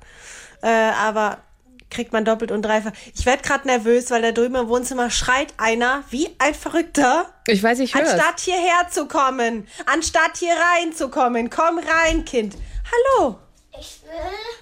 Äh, 0.62 0.68
aber 0.68 1.40
kriegt 1.90 2.14
man 2.14 2.26
doppelt 2.26 2.52
und 2.52 2.62
dreifach. 2.64 2.92
Ich 3.16 3.26
werde 3.26 3.44
gerade 3.44 3.68
nervös, 3.68 4.12
weil 4.12 4.22
da 4.22 4.32
drüben 4.32 4.56
im 4.56 4.68
Wohnzimmer 4.68 5.10
schreit 5.10 5.54
einer 5.58 6.04
wie 6.10 6.30
ein 6.40 6.54
Verrückter. 6.54 7.34
Ich 7.48 7.64
weiß, 7.64 7.80
ich 7.80 7.96
höre 7.96 8.02
Anstatt 8.02 8.40
hierher 8.40 8.88
zu 8.90 9.08
kommen, 9.08 9.68
anstatt 9.86 10.38
hier 10.38 10.56
reinzukommen, 10.76 11.50
komm 11.50 11.80
rein, 11.80 12.26
Kind. 12.26 12.56
Hallo, 13.16 13.40
Ich 13.80 14.02
will 14.04 14.58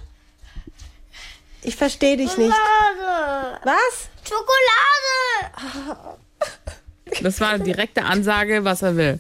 ich 1.67 1.75
verstehe 1.75 2.15
dich 2.15 2.37
nicht. 2.37 2.53
Schokolade. 2.53 3.59
Was? 3.63 4.09
Schokolade. 4.23 6.17
Das 7.21 7.39
war 7.39 7.49
eine 7.49 7.63
direkte 7.63 8.03
Ansage, 8.03 8.63
was 8.63 8.81
er 8.81 8.97
will. 8.97 9.19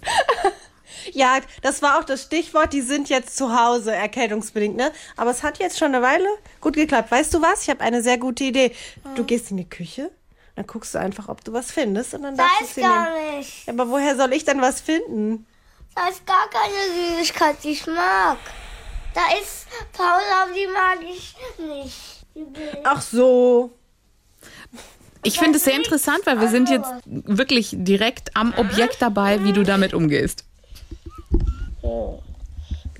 Ja, 1.15 1.39
das 1.61 1.81
war 1.81 1.97
auch 1.97 2.03
das 2.03 2.23
Stichwort. 2.23 2.73
Die 2.73 2.81
sind 2.81 3.07
jetzt 3.09 3.37
zu 3.37 3.57
Hause, 3.57 3.93
erkältungsbedingt, 3.93 4.75
ne? 4.75 4.91
Aber 5.15 5.31
es 5.31 5.43
hat 5.43 5.59
jetzt 5.59 5.79
schon 5.79 5.95
eine 5.95 6.01
Weile 6.05 6.27
gut 6.59 6.75
geklappt. 6.75 7.09
Weißt 7.09 7.33
du 7.33 7.41
was? 7.41 7.63
Ich 7.63 7.69
habe 7.69 7.79
eine 7.81 8.03
sehr 8.03 8.17
gute 8.17 8.43
Idee. 8.43 8.75
Du 9.15 9.23
gehst 9.23 9.49
in 9.49 9.57
die 9.57 9.69
Küche, 9.69 10.11
dann 10.55 10.67
guckst 10.67 10.93
du 10.93 10.99
einfach, 10.99 11.29
ob 11.29 11.43
du 11.43 11.53
was 11.53 11.71
findest 11.71 12.13
und 12.13 12.23
dann 12.23 12.35
Da 12.35 12.43
darfst 12.43 12.59
du 12.59 12.65
ist 12.65 12.75
sie 12.75 12.81
gar 12.81 13.13
nehmen. 13.15 13.37
nicht. 13.37 13.69
Aber 13.69 13.89
woher 13.89 14.15
soll 14.17 14.33
ich 14.33 14.43
denn 14.43 14.61
was 14.61 14.81
finden? 14.81 15.45
Da 15.95 16.09
ist 16.09 16.25
gar 16.25 16.49
keine 16.49 17.15
Süßigkeit, 17.17 17.55
die 17.63 17.69
ich 17.71 17.87
mag. 17.87 18.37
Da 19.13 19.21
ist 19.41 19.67
Paula, 19.93 20.47
die 20.53 20.67
mag 20.67 20.97
ich 21.01 21.35
nicht. 21.57 22.25
Ach 22.83 23.01
so. 23.01 23.71
Ich 25.23 25.39
finde 25.39 25.57
es 25.57 25.63
sehr 25.63 25.75
interessant, 25.77 26.19
weil 26.25 26.41
wir 26.41 26.49
sind 26.49 26.69
jetzt 26.69 26.91
wirklich 27.05 27.69
direkt 27.71 28.35
am 28.35 28.53
Objekt 28.57 28.97
dabei, 29.01 29.43
wie 29.45 29.53
du 29.53 29.63
damit 29.63 29.93
umgehst. 29.93 30.43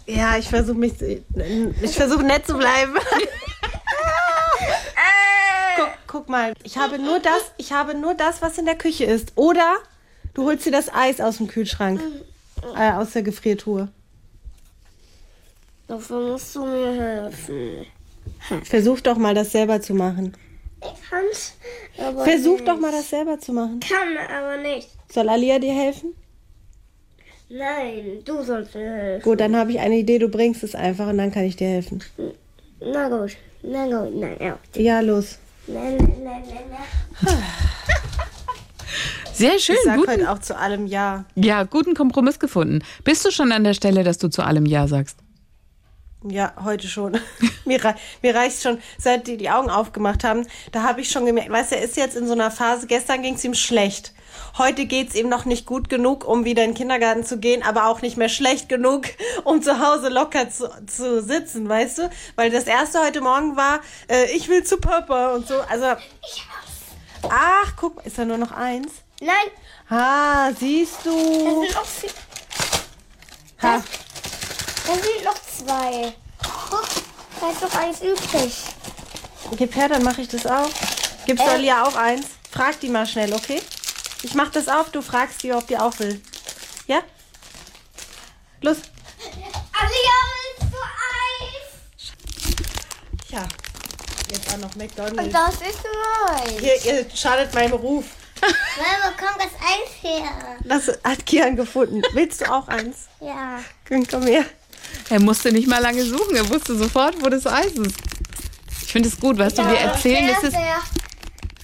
Ja, 0.07 0.37
ich 0.37 0.47
versuche 0.47 0.77
mich, 0.77 0.93
ich 1.01 1.95
versuche 1.95 2.23
nett 2.23 2.45
zu 2.45 2.57
bleiben. 2.57 2.93
guck, 5.77 5.89
guck 6.07 6.29
mal, 6.29 6.53
ich 6.63 6.77
habe 6.77 6.99
nur 6.99 7.19
das, 7.19 7.51
ich 7.57 7.71
habe 7.73 7.95
nur 7.95 8.13
das, 8.13 8.41
was 8.41 8.57
in 8.57 8.65
der 8.65 8.75
Küche 8.75 9.05
ist. 9.05 9.33
Oder 9.35 9.77
du 10.33 10.45
holst 10.45 10.65
dir 10.65 10.71
das 10.71 10.93
Eis 10.93 11.19
aus 11.19 11.37
dem 11.37 11.47
Kühlschrank, 11.47 12.01
äh, 12.77 12.91
aus 12.91 13.11
der 13.11 13.23
Gefriertruhe. 13.23 13.89
Dafür 15.87 16.31
musst 16.31 16.55
du 16.55 16.65
mir 16.65 16.93
helfen. 16.93 17.85
Versuch 18.63 19.01
doch 19.01 19.17
mal, 19.17 19.33
das 19.33 19.51
selber 19.51 19.81
zu 19.81 19.93
machen. 19.93 20.35
Ich 20.81 21.09
kann's, 21.09 21.53
aber 21.97 22.25
Versuch 22.25 22.57
nicht. 22.57 22.67
doch 22.67 22.79
mal, 22.79 22.91
das 22.91 23.09
selber 23.09 23.39
zu 23.39 23.53
machen. 23.53 23.79
Kann 23.79 24.17
aber 24.17 24.57
nicht. 24.57 24.89
Soll 25.11 25.29
Alia 25.29 25.57
dir 25.57 25.73
helfen? 25.73 26.13
Nein, 27.57 28.19
du 28.25 28.43
sollst 28.43 28.75
mir 28.75 28.81
helfen. 28.91 29.23
Gut, 29.23 29.39
dann 29.39 29.55
habe 29.55 29.71
ich 29.71 29.79
eine 29.79 29.95
Idee. 29.95 30.19
Du 30.19 30.27
bringst 30.27 30.63
es 30.63 30.75
einfach 30.75 31.07
und 31.07 31.17
dann 31.17 31.31
kann 31.31 31.43
ich 31.45 31.55
dir 31.55 31.67
helfen. 31.67 32.03
Na 32.81 33.07
gut, 33.07 33.37
na 33.63 33.85
gut, 33.85 34.13
nein, 34.13 34.35
ja. 34.41 34.57
Ja, 34.75 34.99
los. 34.99 35.37
Nein, 35.67 35.95
nein, 35.97 36.21
nein, 36.23 36.43
nein, 36.47 36.81
nein. 37.21 37.37
Sehr 39.33 39.57
schön, 39.59 39.75
Ich 39.75 39.83
sag 39.85 39.97
guten, 39.97 40.11
heute 40.11 40.31
auch 40.31 40.39
zu 40.39 40.57
allem 40.57 40.85
Ja. 40.87 41.25
ja, 41.35 41.63
guten 41.63 41.93
Kompromiss 41.93 42.39
gefunden. 42.39 42.83
Bist 43.03 43.25
du 43.25 43.31
schon 43.31 43.51
an 43.51 43.63
der 43.63 43.73
Stelle, 43.73 44.03
dass 44.03 44.17
du 44.17 44.27
zu 44.29 44.43
allem 44.43 44.65
Ja 44.65 44.87
sagst? 44.87 45.17
Ja, 46.27 46.53
heute 46.63 46.87
schon. 46.87 47.17
mir, 47.65 47.83
rei 47.83 47.95
mir 48.21 48.35
reicht 48.35 48.63
schon, 48.63 48.79
seit 48.97 49.27
die 49.27 49.37
die 49.37 49.49
Augen 49.49 49.69
aufgemacht 49.69 50.23
haben, 50.23 50.45
da 50.71 50.83
habe 50.83 51.01
ich 51.01 51.09
schon 51.09 51.25
gemerkt, 51.25 51.51
weißt 51.51 51.71
du, 51.71 51.75
er 51.75 51.83
ist 51.83 51.95
jetzt 51.97 52.15
in 52.17 52.27
so 52.27 52.33
einer 52.33 52.51
Phase, 52.51 52.87
gestern 52.87 53.21
ging 53.21 53.35
es 53.35 53.43
ihm 53.43 53.53
schlecht. 53.53 54.13
Heute 54.57 54.85
geht's 54.85 55.15
ihm 55.15 55.27
noch 55.27 55.43
nicht 55.45 55.65
gut 55.65 55.89
genug, 55.89 56.23
um 56.25 56.45
wieder 56.45 56.63
in 56.63 56.71
den 56.71 56.77
Kindergarten 56.77 57.25
zu 57.25 57.37
gehen, 57.39 57.61
aber 57.61 57.87
auch 57.87 58.01
nicht 58.01 58.15
mehr 58.15 58.29
schlecht 58.29 58.69
genug, 58.69 59.03
um 59.43 59.61
zu 59.61 59.79
Hause 59.85 60.07
locker 60.09 60.49
zu, 60.49 60.69
zu 60.87 61.21
sitzen, 61.21 61.67
weißt 61.67 61.97
du? 61.97 62.09
Weil 62.35 62.49
das 62.51 62.63
erste 62.63 62.99
heute 63.03 63.19
Morgen 63.21 63.57
war, 63.57 63.81
äh, 64.09 64.25
ich 64.31 64.47
will 64.47 64.63
zu 64.63 64.77
Papa 64.77 65.33
und 65.33 65.45
so. 65.47 65.55
Also, 65.69 65.87
ach, 67.29 67.73
guck, 67.75 68.05
ist 68.05 68.17
da 68.17 68.23
nur 68.25 68.37
noch 68.37 68.51
eins? 68.51 68.91
Nein, 69.21 69.35
Ah, 69.89 70.51
siehst 70.57 70.97
es 70.99 71.03
du. 71.03 71.11
sind 71.11 71.73
noch 71.75 71.85
vier. 71.85 72.09
Ha. 73.61 73.75
Es 73.77 75.03
sind 75.03 75.23
noch 75.25 75.35
zwei. 75.35 76.13
Guck, 76.69 76.87
da 77.41 77.49
ist 77.49 77.61
noch 77.61 77.75
eins 77.81 78.01
übrig. 78.01 78.53
Gib 79.57 79.75
her, 79.75 79.89
dann 79.89 80.03
mache 80.03 80.21
ich 80.21 80.27
das 80.27 80.45
auf. 80.47 80.71
Gibst 81.25 81.45
du 81.45 81.49
Äh. 81.49 81.53
Alia 81.53 81.83
auch 81.83 81.95
eins? 81.95 82.25
Frag 82.51 82.79
die 82.79 82.89
mal 82.89 83.05
schnell, 83.05 83.33
okay? 83.33 83.61
Ich 84.25 84.33
mach 84.33 84.49
das 84.49 84.67
auf, 84.67 84.89
du 84.89 85.03
fragst 85.03 85.43
die, 85.43 85.53
ob 85.53 85.67
die 85.67 85.77
auch 85.77 85.99
will. 85.99 86.19
Ja? 86.87 87.01
Los. 88.61 88.77
Also 89.71 89.93
ja, 90.03 90.19
willst 90.57 90.73
du 90.73 90.77
Eis? 92.01 93.29
Ja. 93.29 93.43
Jetzt 94.31 94.51
auch 94.51 94.57
noch 94.57 94.69
Und 94.71 94.77
McDonalds. 94.77 95.31
das 95.31 95.53
ist 95.69 95.79
neu. 95.83 96.59
Hier, 96.59 96.85
ihr 96.85 97.05
schadet 97.15 97.53
meinem 97.53 97.73
Ruf. 97.73 98.05
Mama, 98.41 99.13
komm 99.15 99.35
das 99.37 99.53
Eis 99.61 99.91
her. 100.01 100.57
Das 100.63 100.87
hat 101.03 101.23
Kian 101.27 101.55
gefunden. 101.55 102.01
Willst 102.13 102.41
du 102.41 102.51
auch 102.51 102.67
eins? 102.67 103.05
Ja. 103.19 103.59
Komm, 103.87 104.07
komm 104.07 104.23
her. 104.25 104.45
Er 105.11 105.19
musste 105.19 105.51
nicht 105.51 105.67
mal 105.67 105.83
lange 105.83 106.03
suchen, 106.03 106.35
er 106.35 106.49
wusste 106.49 106.75
sofort, 106.75 107.15
wo 107.23 107.29
das 107.29 107.45
Eis 107.45 107.73
ist. 107.73 107.95
Ich 108.81 108.91
finde 108.91 109.07
es 109.07 109.19
gut, 109.19 109.37
weißt 109.37 109.59
du, 109.59 109.67
wir 109.67 109.77
erzählen, 109.77 110.27
das 110.27 110.43
ist, 110.45 110.57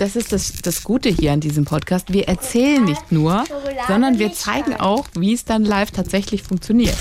das, 0.02 0.16
ist 0.16 0.34
das, 0.34 0.54
das 0.64 0.84
Gute 0.84 1.10
hier 1.10 1.32
an 1.32 1.42
diesem 1.42 1.64
Podcast. 1.64 2.12
Wir 2.12 2.28
erzählen 2.28 2.84
nicht 2.84 3.12
nur, 3.12 3.44
sondern 3.88 4.18
wir 4.18 4.34
zeigen 4.34 4.76
auch, 4.76 5.06
wie 5.14 5.34
es 5.34 5.46
dann 5.46 5.64
live 5.64 5.92
tatsächlich 5.92 6.42
funktioniert. 6.42 6.98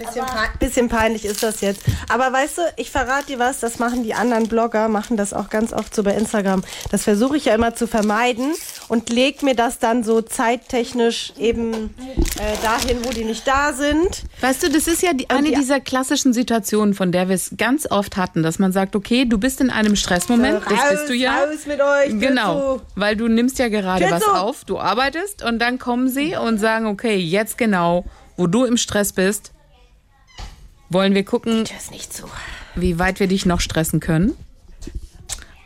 Bisschen, 0.00 0.24
pein 0.26 0.48
bisschen 0.58 0.88
peinlich 0.88 1.24
ist 1.26 1.42
das 1.42 1.60
jetzt. 1.60 1.82
Aber 2.08 2.32
weißt 2.32 2.58
du, 2.58 2.62
ich 2.76 2.90
verrate 2.90 3.26
dir 3.26 3.38
was, 3.38 3.60
das 3.60 3.78
machen 3.78 4.02
die 4.02 4.14
anderen 4.14 4.48
Blogger, 4.48 4.88
machen 4.88 5.16
das 5.16 5.32
auch 5.34 5.50
ganz 5.50 5.72
oft 5.72 5.94
so 5.94 6.02
bei 6.02 6.14
Instagram. 6.14 6.62
Das 6.90 7.04
versuche 7.04 7.36
ich 7.36 7.44
ja 7.44 7.54
immer 7.54 7.74
zu 7.74 7.86
vermeiden 7.86 8.54
und 8.88 9.10
leg 9.10 9.42
mir 9.42 9.54
das 9.54 9.78
dann 9.78 10.02
so 10.02 10.22
zeittechnisch 10.22 11.32
eben 11.38 11.94
äh, 12.38 12.56
dahin, 12.62 13.04
wo 13.04 13.10
die 13.10 13.24
nicht 13.24 13.46
da 13.46 13.72
sind. 13.74 14.24
Weißt 14.40 14.62
du, 14.62 14.70
das 14.70 14.86
ist 14.86 15.02
ja 15.02 15.12
die, 15.12 15.28
eine 15.28 15.48
die- 15.48 15.54
dieser 15.54 15.80
klassischen 15.80 16.32
Situationen, 16.32 16.94
von 16.94 17.12
der 17.12 17.28
wir 17.28 17.34
es 17.34 17.52
ganz 17.58 17.86
oft 17.90 18.16
hatten, 18.16 18.42
dass 18.42 18.58
man 18.58 18.72
sagt, 18.72 18.96
okay, 18.96 19.26
du 19.26 19.38
bist 19.38 19.60
in 19.60 19.70
einem 19.70 19.96
Stressmoment, 19.96 20.62
das 20.64 20.72
raus, 20.72 20.78
bist 20.92 21.08
du 21.10 21.14
ja. 21.14 21.44
raus 21.44 21.66
mit 21.66 21.80
euch. 21.80 22.18
Genau, 22.20 22.76
Tschüss. 22.78 22.82
weil 22.96 23.16
du 23.16 23.28
nimmst 23.28 23.58
ja 23.58 23.68
gerade 23.68 24.04
Tschüss. 24.04 24.12
was 24.14 24.24
auf, 24.28 24.64
du 24.64 24.78
arbeitest 24.78 25.44
und 25.44 25.58
dann 25.58 25.78
kommen 25.78 26.08
sie 26.08 26.36
und 26.36 26.58
sagen, 26.58 26.86
okay, 26.86 27.16
jetzt 27.16 27.58
genau, 27.58 28.04
wo 28.36 28.46
du 28.46 28.64
im 28.64 28.76
Stress 28.78 29.12
bist, 29.12 29.52
wollen 30.90 31.14
wir 31.14 31.24
gucken, 31.24 31.64
wie 32.74 32.98
weit 32.98 33.20
wir 33.20 33.26
dich 33.26 33.46
noch 33.46 33.60
stressen 33.60 34.00
können. 34.00 34.36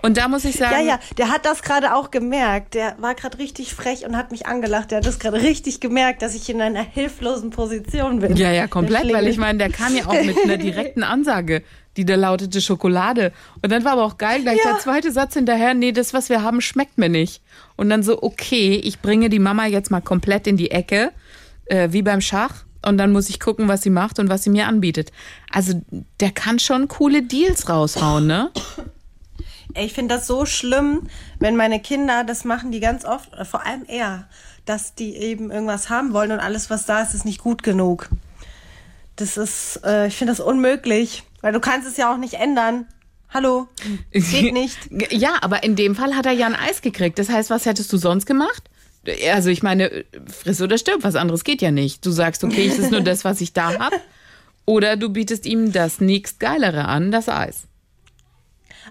Und 0.03 0.19
da 0.19 0.29
muss 0.29 0.45
ich 0.45 0.57
sagen, 0.57 0.75
Ja, 0.75 0.83
ja, 0.83 1.01
der 1.17 1.31
hat 1.31 1.47
das 1.47 1.63
gerade 1.63 1.95
auch 1.95 2.11
gemerkt. 2.11 2.75
Der 2.75 2.95
war 3.01 3.15
gerade 3.15 3.39
richtig 3.39 3.73
frech 3.75 4.05
und 4.05 4.19
hat 4.19 4.33
mich 4.33 4.45
angelacht. 4.47 4.91
Der 4.91 4.99
hat 4.99 5.07
das 5.07 5.19
gerade 5.19 5.41
richtig 5.41 5.81
gemerkt, 5.81 6.21
dass 6.21 6.35
ich 6.35 6.47
in 6.51 6.61
einer 6.61 6.83
hilflosen 6.83 7.49
Position 7.49 8.21
bin. 8.21 8.37
Ja, 8.37 8.53
ja, 8.53 8.67
komplett, 8.67 9.11
weil 9.15 9.27
ich 9.27 9.39
meine, 9.39 9.57
der 9.57 9.71
kam 9.71 9.97
ja 9.97 10.05
auch 10.07 10.23
mit 10.23 10.37
einer 10.45 10.59
direkten 10.59 11.03
Ansage, 11.05 11.63
die 11.97 12.05
da 12.05 12.17
lautete 12.17 12.61
Schokolade. 12.61 13.33
Und 13.63 13.73
dann 13.73 13.83
war 13.87 13.93
aber 13.93 14.05
auch 14.05 14.19
geil, 14.19 14.43
gleich 14.43 14.59
Ja. 14.63 14.73
der 14.73 14.81
zweite 14.81 15.11
Satz 15.11 15.33
hinterher, 15.33 15.73
nee, 15.73 15.93
das, 15.93 16.13
was 16.13 16.29
wir 16.29 16.43
haben, 16.43 16.61
schmeckt 16.61 16.99
mir 16.99 17.09
nicht. 17.09 17.41
Und 17.77 17.89
dann 17.89 18.03
so, 18.03 18.23
okay, 18.23 18.75
ich 18.75 19.01
bringe 19.01 19.31
die 19.31 19.39
Mama 19.39 19.65
jetzt 19.65 19.91
mal 19.91 20.03
komplett 20.03 20.47
in 20.47 20.59
die 20.59 20.71
Ecke, 20.71 21.13
äh, 21.65 21.89
wie 21.93 22.03
beim 22.03 22.21
Schach. 22.21 22.65
Und 22.85 22.99
dann 22.99 23.13
muss 23.13 23.29
ich 23.29 23.41
gucken, 23.41 23.69
was 23.69 23.83
sie 23.83 23.91
macht 23.91 24.19
und 24.19 24.29
was 24.29 24.43
sie 24.43 24.51
mir 24.51 24.67
anbietet. 24.67 25.13
Also, 25.51 25.81
der 26.21 26.31
kann 26.31 26.59
schon 26.59 26.89
coole 26.89 27.23
Deals 27.23 27.69
raushauen, 27.69 28.27
ne? 28.27 28.51
Ich 29.77 29.93
finde 29.93 30.15
das 30.15 30.27
so 30.27 30.47
schlimm, 30.47 31.09
wenn 31.39 31.57
meine 31.57 31.81
Kinder, 31.81 32.25
das 32.25 32.45
machen 32.45 32.71
die 32.71 32.81
ganz 32.81 33.05
oft, 33.05 33.33
oder 33.33 33.45
vor 33.45 33.67
allem 33.67 33.85
er, 33.89 34.29
dass 34.67 34.95
die 34.95 35.17
eben 35.17 35.51
irgendwas 35.51 35.91
haben 35.91 36.13
wollen 36.13 36.33
und 36.33 36.41
alles, 36.41 36.71
was 36.71 36.87
da 36.87 37.03
ist, 37.03 37.15
ist 37.15 37.25
nicht 37.25 37.41
gut 37.41 37.63
genug. 37.63 38.09
Das 39.17 39.37
ist, 39.37 39.81
äh, 39.85 40.07
ich 40.09 40.17
finde 40.17 40.33
das 40.33 40.41
unmöglich, 40.41 41.25
weil 41.41 41.53
du 41.53 41.61
kannst 41.61 41.89
es 41.89 41.97
ja 41.97 42.13
auch 42.13 42.19
nicht 42.19 42.35
ändern. 42.35 42.87
Hallo, 43.31 43.69
geht 44.13 44.53
nicht. 44.53 44.79
Ja, 45.11 45.39
aber 45.41 45.65
in 45.65 45.77
dem 45.77 45.97
Fall 45.97 46.15
hat 46.15 46.27
er 46.27 46.33
ja 46.33 46.47
ein 46.47 46.55
Eis 46.55 46.83
gekriegt. 46.83 47.19
Das 47.19 47.29
heißt, 47.29 47.51
was 47.51 47.67
hättest 47.67 47.93
du 47.93 47.97
sonst 47.97 48.27
gemacht? 48.27 48.63
Also 49.33 49.51
ich 49.51 49.63
meine, 49.63 50.05
friss 50.27 50.61
oder 50.61 50.79
stirb, 50.79 51.03
was 51.03 51.17
anderes 51.17 51.45
geht 51.45 51.63
ja 51.63 51.71
nicht. 51.71 52.05
Du 52.05 52.11
sagst, 52.11 52.45
okay, 52.45 52.67
es 52.67 52.79
ist 52.79 52.91
nur 52.91 53.01
das, 53.03 53.25
was 53.25 53.41
ich 53.41 53.53
da 53.53 53.79
hab. 53.79 53.93
Oder 54.67 54.97
du 54.97 55.11
bietest 55.11 55.47
ihm 55.47 55.73
das 55.73 56.01
nächst 56.01 56.41
geilere 56.41 56.87
an, 56.87 57.11
das 57.11 57.29
Eis. 57.29 57.65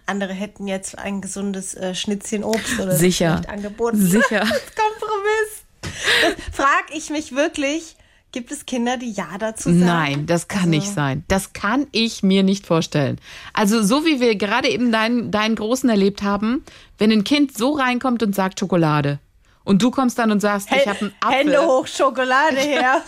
Andere 0.06 0.34
hätten 0.34 0.68
jetzt 0.68 0.98
ein 0.98 1.22
gesundes 1.22 1.76
äh, 1.76 1.96
Schnitzchen 1.96 2.44
Obst 2.44 2.80
oder 2.80 2.92
so 2.94 2.98
Sicher. 2.98 3.42
angeboten. 3.48 3.98
Sicher. 4.06 4.42
Kompromiss. 4.42 5.64
Das 5.82 6.56
frag 6.56 6.86
ich 6.94 7.10
mich 7.10 7.34
wirklich, 7.36 7.96
gibt 8.32 8.52
es 8.52 8.66
Kinder, 8.66 8.98
die 8.98 9.12
Ja 9.12 9.38
dazu 9.40 9.70
sagen? 9.70 9.86
Nein, 9.86 10.26
das 10.26 10.48
kann 10.48 10.70
nicht 10.70 10.88
sein. 10.88 11.24
Das 11.28 11.54
kann 11.54 11.88
ich 11.92 12.24
mir 12.24 12.44
nicht 12.44 12.66
vorstellen. 12.66 13.20
Also 13.54 13.84
so 13.84 14.06
wie 14.06 14.20
wir 14.20 14.36
gerade 14.36 14.70
eben 14.70 14.92
deinen, 14.92 15.32
deinen 15.32 15.56
Großen 15.56 15.90
erlebt 15.90 16.22
haben, 16.24 16.64
wenn 16.98 17.12
ein 17.12 17.24
Kind 17.24 17.56
so 17.58 17.74
reinkommt 17.74 18.24
und 18.24 18.36
sagt 18.36 18.60
Schokolade 18.60 19.20
und 19.64 19.82
du 19.82 19.92
kommst 19.92 20.18
dann 20.20 20.32
und 20.32 20.40
sagst, 20.40 20.70
ich 20.72 20.88
habe 20.88 21.00
einen 21.00 21.16
Apfel, 21.20 21.38
Hände 21.40 21.66
hoch, 21.68 21.88
Schokolade 21.88 22.58
her. 22.60 23.02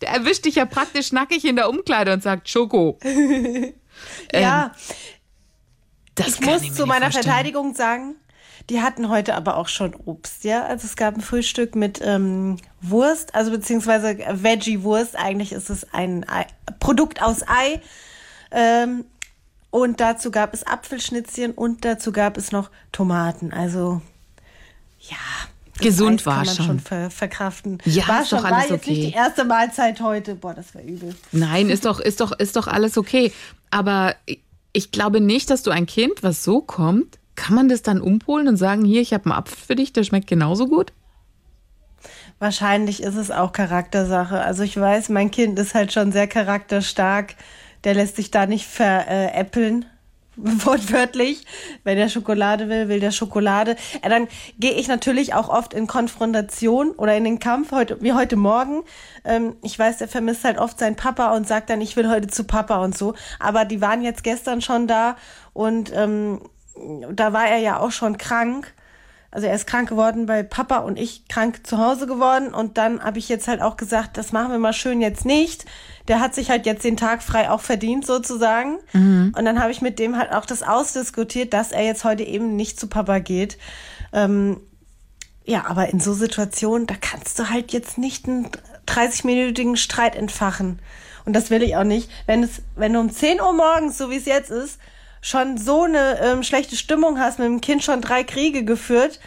der 0.00 0.10
erwischt 0.10 0.44
dich 0.44 0.56
ja 0.56 0.64
praktisch 0.66 1.12
nackig 1.12 1.44
in 1.44 1.56
der 1.56 1.68
Umkleide 1.68 2.12
und 2.12 2.22
sagt 2.22 2.48
Schoko. 2.48 2.98
ja, 4.32 4.72
Das 6.14 6.28
ich 6.28 6.40
muss 6.40 6.62
mir 6.62 6.72
zu 6.72 6.86
meiner 6.86 7.06
vorstellen. 7.06 7.24
Verteidigung 7.24 7.74
sagen, 7.74 8.14
die 8.70 8.80
hatten 8.82 9.08
heute 9.08 9.34
aber 9.34 9.56
auch 9.58 9.68
schon 9.68 9.94
Obst, 9.94 10.44
ja. 10.44 10.64
Also 10.64 10.86
es 10.86 10.96
gab 10.96 11.14
ein 11.14 11.20
Frühstück 11.20 11.76
mit 11.76 12.00
ähm, 12.02 12.56
Wurst, 12.80 13.34
also 13.34 13.50
beziehungsweise 13.52 14.16
Veggie-Wurst. 14.18 15.14
Eigentlich 15.16 15.52
ist 15.52 15.70
es 15.70 15.92
ein 15.92 16.28
Ei, 16.28 16.46
Produkt 16.80 17.22
aus 17.22 17.46
Ei. 17.46 17.80
Ähm, 18.50 19.04
und 19.70 20.00
dazu 20.00 20.30
gab 20.30 20.52
es 20.54 20.66
Apfelschnitzchen 20.66 21.52
und 21.52 21.84
dazu 21.84 22.10
gab 22.10 22.36
es 22.36 22.50
noch 22.50 22.70
Tomaten. 22.92 23.52
Also 23.52 24.00
ja. 25.00 25.16
Das 25.76 25.86
Gesund 25.86 26.20
Eis 26.20 26.26
war 26.26 26.36
kann 26.36 26.46
man 26.46 26.56
schon. 26.56 26.66
schon 26.66 26.80
ver 26.80 27.10
verkraften. 27.10 27.78
Ja, 27.84 28.08
war 28.08 28.22
ist 28.22 28.32
doch 28.32 28.38
schon, 28.38 28.46
alles 28.46 28.70
war 28.70 28.76
jetzt 28.76 28.86
nicht 28.86 29.02
die 29.02 29.12
erste 29.12 29.44
Mahlzeit 29.44 30.00
heute. 30.00 30.34
Boah, 30.34 30.54
das 30.54 30.74
war 30.74 30.82
übel. 30.82 31.14
Nein, 31.32 31.68
ist 31.68 31.84
doch, 31.84 32.00
ist 32.00 32.20
doch, 32.20 32.32
ist 32.32 32.56
doch 32.56 32.66
alles 32.66 32.96
okay. 32.96 33.32
Aber 33.70 34.14
ich 34.72 34.90
glaube 34.90 35.20
nicht, 35.20 35.50
dass 35.50 35.62
du 35.62 35.70
ein 35.70 35.86
Kind, 35.86 36.22
was 36.22 36.42
so 36.42 36.60
kommt, 36.60 37.18
kann 37.34 37.54
man 37.54 37.68
das 37.68 37.82
dann 37.82 38.00
umpolen 38.00 38.48
und 38.48 38.56
sagen, 38.56 38.84
hier, 38.84 39.02
ich 39.02 39.12
habe 39.12 39.26
einen 39.26 39.32
Apfel 39.32 39.58
für 39.58 39.74
dich, 39.74 39.92
der 39.92 40.04
schmeckt 40.04 40.26
genauso 40.26 40.66
gut? 40.66 40.92
Wahrscheinlich 42.38 43.02
ist 43.02 43.16
es 43.16 43.30
auch 43.30 43.52
Charaktersache. 43.52 44.40
Also 44.40 44.62
ich 44.62 44.78
weiß, 44.78 45.08
mein 45.10 45.30
Kind 45.30 45.58
ist 45.58 45.74
halt 45.74 45.92
schon 45.92 46.12
sehr 46.12 46.26
charakterstark. 46.26 47.34
Der 47.84 47.94
lässt 47.94 48.16
sich 48.16 48.30
da 48.30 48.46
nicht 48.46 48.66
veräppeln. 48.66 49.84
Wortwörtlich. 50.64 51.46
Wenn 51.82 51.96
er 51.96 52.08
Schokolade 52.08 52.68
will, 52.68 52.88
will 52.88 53.00
der 53.00 53.10
Schokolade. 53.10 53.76
Ja, 54.02 54.10
dann 54.10 54.28
gehe 54.58 54.72
ich 54.72 54.86
natürlich 54.86 55.34
auch 55.34 55.48
oft 55.48 55.72
in 55.72 55.86
Konfrontation 55.86 56.90
oder 56.90 57.16
in 57.16 57.24
den 57.24 57.38
Kampf, 57.38 57.72
heute, 57.72 58.00
wie 58.02 58.12
heute 58.12 58.36
Morgen. 58.36 58.82
Ähm, 59.24 59.56
ich 59.62 59.78
weiß, 59.78 59.98
der 59.98 60.08
vermisst 60.08 60.44
halt 60.44 60.58
oft 60.58 60.78
seinen 60.78 60.96
Papa 60.96 61.34
und 61.34 61.48
sagt 61.48 61.70
dann, 61.70 61.80
ich 61.80 61.96
will 61.96 62.08
heute 62.08 62.28
zu 62.28 62.44
Papa 62.44 62.84
und 62.84 62.96
so. 62.96 63.14
Aber 63.38 63.64
die 63.64 63.80
waren 63.80 64.02
jetzt 64.02 64.24
gestern 64.24 64.60
schon 64.60 64.86
da 64.86 65.16
und 65.54 65.90
ähm, 65.94 66.40
da 67.12 67.32
war 67.32 67.48
er 67.48 67.58
ja 67.58 67.80
auch 67.80 67.90
schon 67.90 68.18
krank. 68.18 68.74
Also 69.30 69.46
er 69.46 69.54
ist 69.54 69.66
krank 69.66 69.88
geworden, 69.88 70.28
weil 70.28 70.44
Papa 70.44 70.78
und 70.78 70.98
ich 70.98 71.28
krank 71.28 71.66
zu 71.66 71.78
Hause 71.78 72.06
geworden. 72.06 72.54
Und 72.54 72.78
dann 72.78 73.02
habe 73.02 73.18
ich 73.18 73.28
jetzt 73.28 73.48
halt 73.48 73.60
auch 73.60 73.76
gesagt, 73.76 74.16
das 74.16 74.32
machen 74.32 74.50
wir 74.50 74.58
mal 74.58 74.72
schön 74.72 75.00
jetzt 75.00 75.24
nicht. 75.24 75.64
Der 76.08 76.20
hat 76.20 76.34
sich 76.34 76.50
halt 76.50 76.66
jetzt 76.66 76.84
den 76.84 76.96
Tag 76.96 77.22
frei 77.22 77.50
auch 77.50 77.60
verdient 77.60 78.06
sozusagen. 78.06 78.78
Und 79.36 79.44
dann 79.44 79.60
habe 79.60 79.72
ich 79.72 79.82
mit 79.82 79.98
dem 79.98 80.16
halt 80.16 80.32
auch 80.32 80.46
das 80.46 80.62
ausdiskutiert, 80.62 81.52
dass 81.52 81.72
er 81.72 81.84
jetzt 81.84 82.04
heute 82.04 82.22
eben 82.22 82.56
nicht 82.56 82.78
zu 82.78 82.86
Papa 82.86 83.18
geht. 83.18 83.58
Ähm, 84.12 84.60
ja, 85.44 85.66
aber 85.66 85.88
in 85.90 86.00
so 86.00 86.12
Situationen, 86.12 86.86
da 86.86 86.94
kannst 87.00 87.38
du 87.38 87.50
halt 87.50 87.72
jetzt 87.72 87.98
nicht 87.98 88.26
einen 88.26 88.48
30-minütigen 88.88 89.76
Streit 89.76 90.16
entfachen. 90.16 90.80
Und 91.24 91.34
das 91.34 91.50
will 91.50 91.62
ich 91.62 91.76
auch 91.76 91.84
nicht. 91.84 92.10
Wenn 92.26 92.42
es, 92.42 92.62
wenn 92.74 92.92
du 92.92 93.00
um 93.00 93.10
10 93.10 93.40
Uhr 93.40 93.52
morgens, 93.52 93.98
so 93.98 94.10
wie 94.10 94.16
es 94.16 94.26
jetzt 94.26 94.50
ist, 94.50 94.78
schon 95.26 95.58
so 95.58 95.82
eine 95.82 96.20
ähm, 96.20 96.44
schlechte 96.44 96.76
Stimmung 96.76 97.18
hast, 97.18 97.40
mit 97.40 97.48
dem 97.48 97.60
Kind 97.60 97.82
schon 97.82 98.00
drei 98.00 98.22
Kriege 98.22 98.64
geführt, 98.64 99.18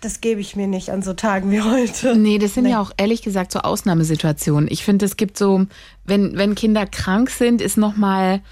das 0.00 0.20
gebe 0.20 0.40
ich 0.40 0.54
mir 0.54 0.68
nicht 0.68 0.90
an 0.90 1.02
so 1.02 1.12
Tagen 1.12 1.50
wie 1.50 1.60
heute. 1.60 2.16
Nee, 2.16 2.38
das 2.38 2.54
sind 2.54 2.66
ja 2.66 2.80
auch 2.80 2.92
ehrlich 2.96 3.20
gesagt 3.20 3.50
so 3.50 3.58
Ausnahmesituationen. 3.58 4.70
Ich 4.70 4.84
finde, 4.84 5.06
es 5.06 5.16
gibt 5.16 5.36
so, 5.36 5.66
wenn, 6.04 6.38
wenn 6.38 6.54
Kinder 6.54 6.86
krank 6.86 7.30
sind, 7.30 7.60
ist 7.60 7.78
nochmal, 7.78 8.42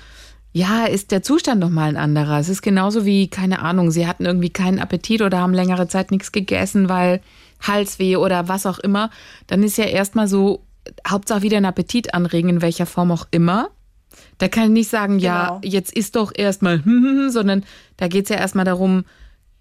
ja, 0.53 0.87
ist 0.87 1.13
der 1.13 1.23
Zustand 1.23 1.61
nochmal 1.61 1.91
ein 1.91 1.97
anderer. 1.97 2.41
Es 2.41 2.49
ist 2.49 2.63
genauso 2.63 3.07
wie, 3.07 3.29
keine 3.29 3.61
Ahnung, 3.61 3.93
sie 3.93 4.09
hatten 4.09 4.27
irgendwie 4.27 4.51
keinen 4.51 4.81
Appetit 4.81 5.23
oder 5.23 5.39
haben 5.39 5.55
längere 5.55 5.87
Zeit 5.87 6.11
nichts 6.11 6.33
gegessen, 6.33 6.89
weil 6.89 7.21
Halsweh 7.61 8.17
oder 8.17 8.49
was 8.49 8.67
auch 8.67 8.81
immer. 8.81 9.11
Dann 9.47 9.63
ist 9.63 9.79
ja 9.79 9.85
erstmal 9.85 10.27
so, 10.27 10.65
Hauptsache 11.07 11.43
wieder 11.43 11.59
einen 11.59 11.67
Appetit 11.67 12.13
anregen, 12.13 12.51
in 12.51 12.61
welcher 12.61 12.87
Form 12.87 13.13
auch 13.13 13.29
immer. 13.31 13.71
Da 14.39 14.49
kann 14.49 14.65
ich 14.65 14.71
nicht 14.71 14.91
sagen, 14.91 15.19
ja, 15.19 15.47
Genau. 15.49 15.61
jetzt 15.65 15.93
isst 15.93 16.17
doch 16.17 16.33
erstmal, 16.35 16.83
sondern 17.31 17.65
da 17.97 18.09
geht's 18.09 18.31
ja 18.31 18.37
erstmal 18.37 18.65
darum, 18.65 19.05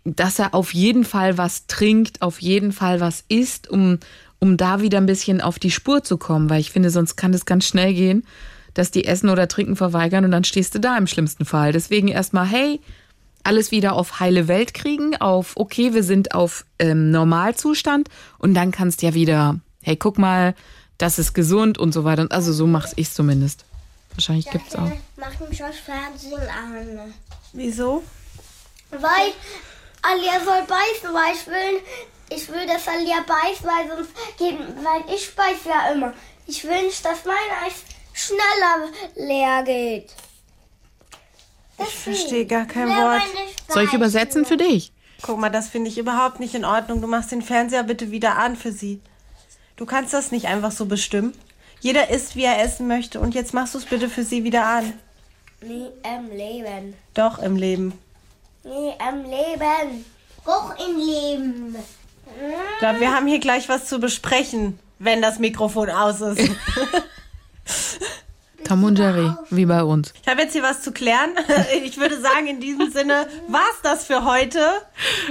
dass 0.03 0.39
er 0.39 0.53
auf 0.53 0.73
jeden 0.73 1.03
Fall 1.03 1.37
was 1.37 1.67
trinkt, 1.67 2.21
auf 2.21 2.41
jeden 2.41 2.71
Fall 2.71 2.99
was 3.01 3.23
isst, 3.27 3.69
um, 3.69 3.99
um 4.39 4.55
da 4.57 4.81
wieder 4.81 4.99
ein 4.99 5.05
bisschen 5.05 5.41
auf 5.41 5.59
die 5.59 5.71
Spur 5.71 6.03
zu 6.03 6.17
kommen, 6.17 6.49
weil 6.49 6.61
ich 6.61 6.71
finde, 6.71 6.89
sonst 6.89 7.15
kann 7.17 7.31
das 7.33 7.45
ganz 7.45 7.65
schnell 7.65 7.93
gehen, 7.93 8.23
dass 8.73 8.91
die 8.91 9.05
Essen 9.05 9.29
oder 9.29 9.47
Trinken 9.47 9.75
verweigern 9.75 10.23
und 10.23 10.31
dann 10.31 10.43
stehst 10.43 10.75
du 10.75 10.79
da 10.79 10.97
im 10.97 11.07
schlimmsten 11.07 11.43
Fall. 11.45 11.71
Deswegen 11.73 12.07
erstmal, 12.07 12.45
hey, 12.45 12.79
alles 13.43 13.71
wieder 13.71 13.93
auf 13.93 14.19
heile 14.19 14.47
Welt 14.47 14.73
kriegen, 14.73 15.15
auf, 15.17 15.53
okay, 15.55 15.93
wir 15.93 16.03
sind 16.03 16.33
auf 16.35 16.65
ähm, 16.79 17.11
Normalzustand 17.11 18.09
und 18.39 18.53
dann 18.53 18.71
kannst 18.71 19.01
ja 19.01 19.13
wieder, 19.13 19.59
hey, 19.81 19.95
guck 19.95 20.17
mal, 20.17 20.53
das 20.97 21.19
ist 21.19 21.33
gesund 21.33 21.77
und 21.77 21.91
so 21.93 22.03
weiter. 22.03 22.21
Und 22.23 22.31
Also 22.31 22.53
so 22.53 22.67
mach's 22.67 22.93
ich 22.95 23.11
zumindest. 23.11 23.65
Wahrscheinlich 24.17 24.49
gibt's 24.49 24.75
auch. 24.75 24.91
Mach 25.15 25.39
mich 25.47 25.59
das 25.59 25.77
Fernsehen 25.77 26.49
an. 26.49 27.13
Wieso? 27.53 28.01
Weil 28.89 29.31
Alia 30.01 30.39
soll 30.43 30.63
beißen, 30.63 31.13
weil 31.13 31.35
ich 31.35 31.45
will, 31.45 31.81
ich 32.35 32.49
will, 32.49 32.65
dass 32.65 32.87
Alia 32.87 33.17
beißt, 33.21 33.63
weil 33.63 33.95
sonst 33.95 34.09
geht, 34.39 34.57
weil 34.83 35.15
ich 35.15 35.35
beiß 35.35 35.57
ja 35.65 35.91
immer. 35.93 36.15
Ich 36.47 36.63
will 36.63 36.81
nicht, 36.81 37.05
dass 37.05 37.25
mein 37.25 37.35
Eis 37.63 37.83
schneller 38.11 38.89
leer 39.15 39.61
geht. 39.63 40.09
Ich 41.77 41.95
verstehe 41.95 42.47
gar 42.47 42.65
kein 42.65 42.89
Wort. 42.89 43.21
Soll 43.69 43.83
ich 43.83 43.93
übersetzen 43.93 44.45
für 44.45 44.57
dich? 44.57 44.91
Guck 45.21 45.37
mal, 45.37 45.49
das 45.49 45.69
finde 45.69 45.91
ich 45.91 45.99
überhaupt 45.99 46.39
nicht 46.39 46.55
in 46.55 46.65
Ordnung. 46.65 47.01
Du 47.01 47.07
machst 47.07 47.31
den 47.31 47.43
Fernseher 47.43 47.83
bitte 47.83 48.09
wieder 48.09 48.37
an 48.37 48.55
für 48.55 48.71
sie. 48.71 48.99
Du 49.75 49.85
kannst 49.85 50.11
das 50.11 50.31
nicht 50.31 50.47
einfach 50.47 50.71
so 50.71 50.87
bestimmen. 50.87 51.37
Jeder 51.79 52.09
isst, 52.09 52.35
wie 52.35 52.43
er 52.43 52.61
essen 52.61 52.87
möchte. 52.87 53.19
Und 53.19 53.35
jetzt 53.35 53.53
machst 53.53 53.73
du 53.73 53.77
es 53.77 53.85
bitte 53.85 54.09
für 54.09 54.23
sie 54.23 54.43
wieder 54.43 54.65
an. 54.65 54.93
Nie 55.61 55.87
im 56.03 56.29
Leben. 56.35 56.93
Doch, 57.13 57.39
im 57.39 57.55
Leben. 57.55 57.93
Nie 58.63 58.93
im 59.09 59.23
Leben. 59.23 60.05
Hoch 60.45 60.73
im 60.77 60.97
Leben. 60.97 61.75
Ich 62.73 62.79
glaube, 62.79 62.99
wir 62.99 63.13
haben 63.13 63.27
hier 63.27 63.39
gleich 63.39 63.69
was 63.69 63.85
zu 63.85 63.99
besprechen, 63.99 64.79
wenn 64.99 65.21
das 65.21 65.39
Mikrofon 65.39 65.89
aus 65.89 66.21
ist. 66.21 66.39
Jerry, 68.65 69.31
wie 69.49 69.65
bei 69.65 69.83
uns. 69.83 70.13
Ich 70.21 70.27
habe 70.27 70.41
jetzt 70.41 70.53
hier 70.53 70.63
was 70.63 70.81
zu 70.81 70.91
klären. 70.91 71.31
Ich 71.83 71.97
würde 71.97 72.19
sagen, 72.19 72.47
in 72.47 72.59
diesem 72.59 72.91
Sinne 72.91 73.27
war's 73.47 73.79
das 73.83 74.05
für 74.05 74.25
heute. 74.25 74.59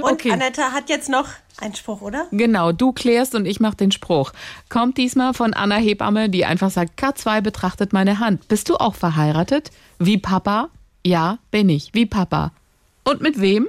Und 0.01 0.13
Okay. 0.13 0.31
Annette 0.31 0.71
hat 0.71 0.89
jetzt 0.89 1.09
noch 1.09 1.27
einen 1.59 1.75
Spruch, 1.75 2.01
oder? 2.01 2.27
Genau, 2.31 2.71
du 2.71 2.91
klärst 2.93 3.35
und 3.35 3.45
ich 3.45 3.59
mach 3.59 3.73
den 3.75 3.91
Spruch. 3.91 4.31
Kommt 4.69 4.97
diesmal 4.97 5.33
von 5.33 5.53
Anna 5.53 5.75
Hebamme, 5.75 6.29
die 6.29 6.45
einfach 6.45 6.69
sagt, 6.71 6.99
K2 6.99 7.41
betrachtet 7.41 7.93
meine 7.93 8.19
Hand. 8.19 8.47
Bist 8.47 8.69
du 8.69 8.75
auch 8.77 8.95
verheiratet? 8.95 9.71
Wie 9.99 10.17
Papa? 10.17 10.69
Ja, 11.05 11.37
bin 11.51 11.69
ich. 11.69 11.91
Wie 11.93 12.05
Papa. 12.05 12.51
Und 13.03 13.21
mit 13.21 13.39
wem? 13.41 13.67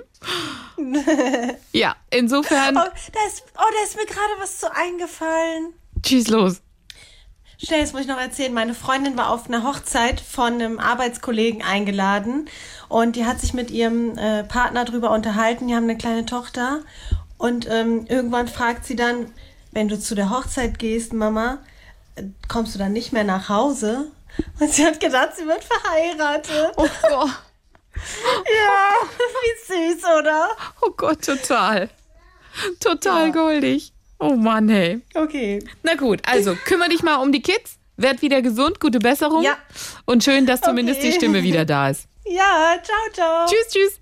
ja, 1.72 1.94
insofern, 2.10 2.76
Oh, 2.76 2.80
da 2.80 3.20
ist, 3.26 3.42
oh, 3.56 3.60
da 3.60 3.84
ist 3.84 3.96
mir 3.96 4.06
gerade 4.06 4.32
was 4.40 4.58
zu 4.58 4.66
eingefallen. 4.74 5.72
schieß 6.06 6.28
los. 6.28 6.60
Schnell, 7.60 7.80
das 7.80 7.92
muss 7.92 8.02
ich 8.02 8.06
noch 8.06 8.20
erzählen. 8.20 8.54
Meine 8.54 8.72
Freundin 8.74 9.16
war 9.16 9.30
auf 9.30 9.46
einer 9.48 9.64
Hochzeit 9.64 10.20
von 10.20 10.54
einem 10.54 10.78
Arbeitskollegen 10.78 11.62
eingeladen 11.62 12.48
und 12.88 13.16
die 13.16 13.26
hat 13.26 13.40
sich 13.40 13.52
mit 13.52 13.70
ihrem 13.72 14.16
äh, 14.16 14.44
Partner 14.44 14.84
drüber 14.84 15.10
unterhalten. 15.10 15.66
Die 15.66 15.74
haben 15.74 15.84
eine 15.84 15.98
kleine 15.98 16.24
Tochter 16.24 16.80
und 17.36 17.66
ähm, 17.68 18.06
irgendwann 18.08 18.46
fragt 18.46 18.84
sie 18.86 18.94
dann, 18.94 19.32
wenn 19.72 19.88
du 19.88 19.98
zu 19.98 20.14
der 20.14 20.30
Hochzeit 20.30 20.78
gehst, 20.78 21.12
Mama, 21.12 21.58
äh, 22.14 22.22
kommst 22.46 22.76
du 22.76 22.78
dann 22.78 22.92
nicht 22.92 23.12
mehr 23.12 23.24
nach 23.24 23.48
Hause? 23.48 24.10
Und 24.60 24.72
sie 24.72 24.86
hat 24.86 25.00
gedacht, 25.00 25.30
sie 25.36 25.46
wird 25.46 25.64
verheiratet. 25.64 26.72
Oh 26.76 26.86
Gott, 27.02 27.30
Ja, 27.96 29.08
wie 29.42 29.92
süß, 29.94 30.04
oder? 30.04 30.48
oh 30.80 30.90
Gott, 30.96 31.24
total. 31.24 31.90
Total 32.78 33.32
goldig. 33.32 33.92
Oh 34.18 34.34
Mann, 34.36 34.68
hey. 34.68 35.00
Okay. 35.14 35.60
Na 35.82 35.94
gut, 35.94 36.20
also 36.26 36.54
kümmere 36.64 36.88
dich 36.88 37.02
mal 37.02 37.16
um 37.16 37.30
die 37.32 37.42
Kids. 37.42 37.78
Werd 37.96 38.22
wieder 38.22 38.42
gesund, 38.42 38.78
gute 38.80 38.98
Besserung. 39.00 39.42
Ja. 39.42 39.56
Und 40.04 40.22
schön, 40.22 40.46
dass 40.46 40.60
zumindest 40.60 41.00
Okay. 41.00 41.10
die 41.10 41.16
Stimme 41.16 41.42
wieder 41.42 41.64
da 41.64 41.90
ist. 41.90 42.06
Ja, 42.24 42.76
ciao, 42.82 43.12
ciao. 43.12 43.46
Tschüss, 43.46 43.68
tschüss. 43.72 44.00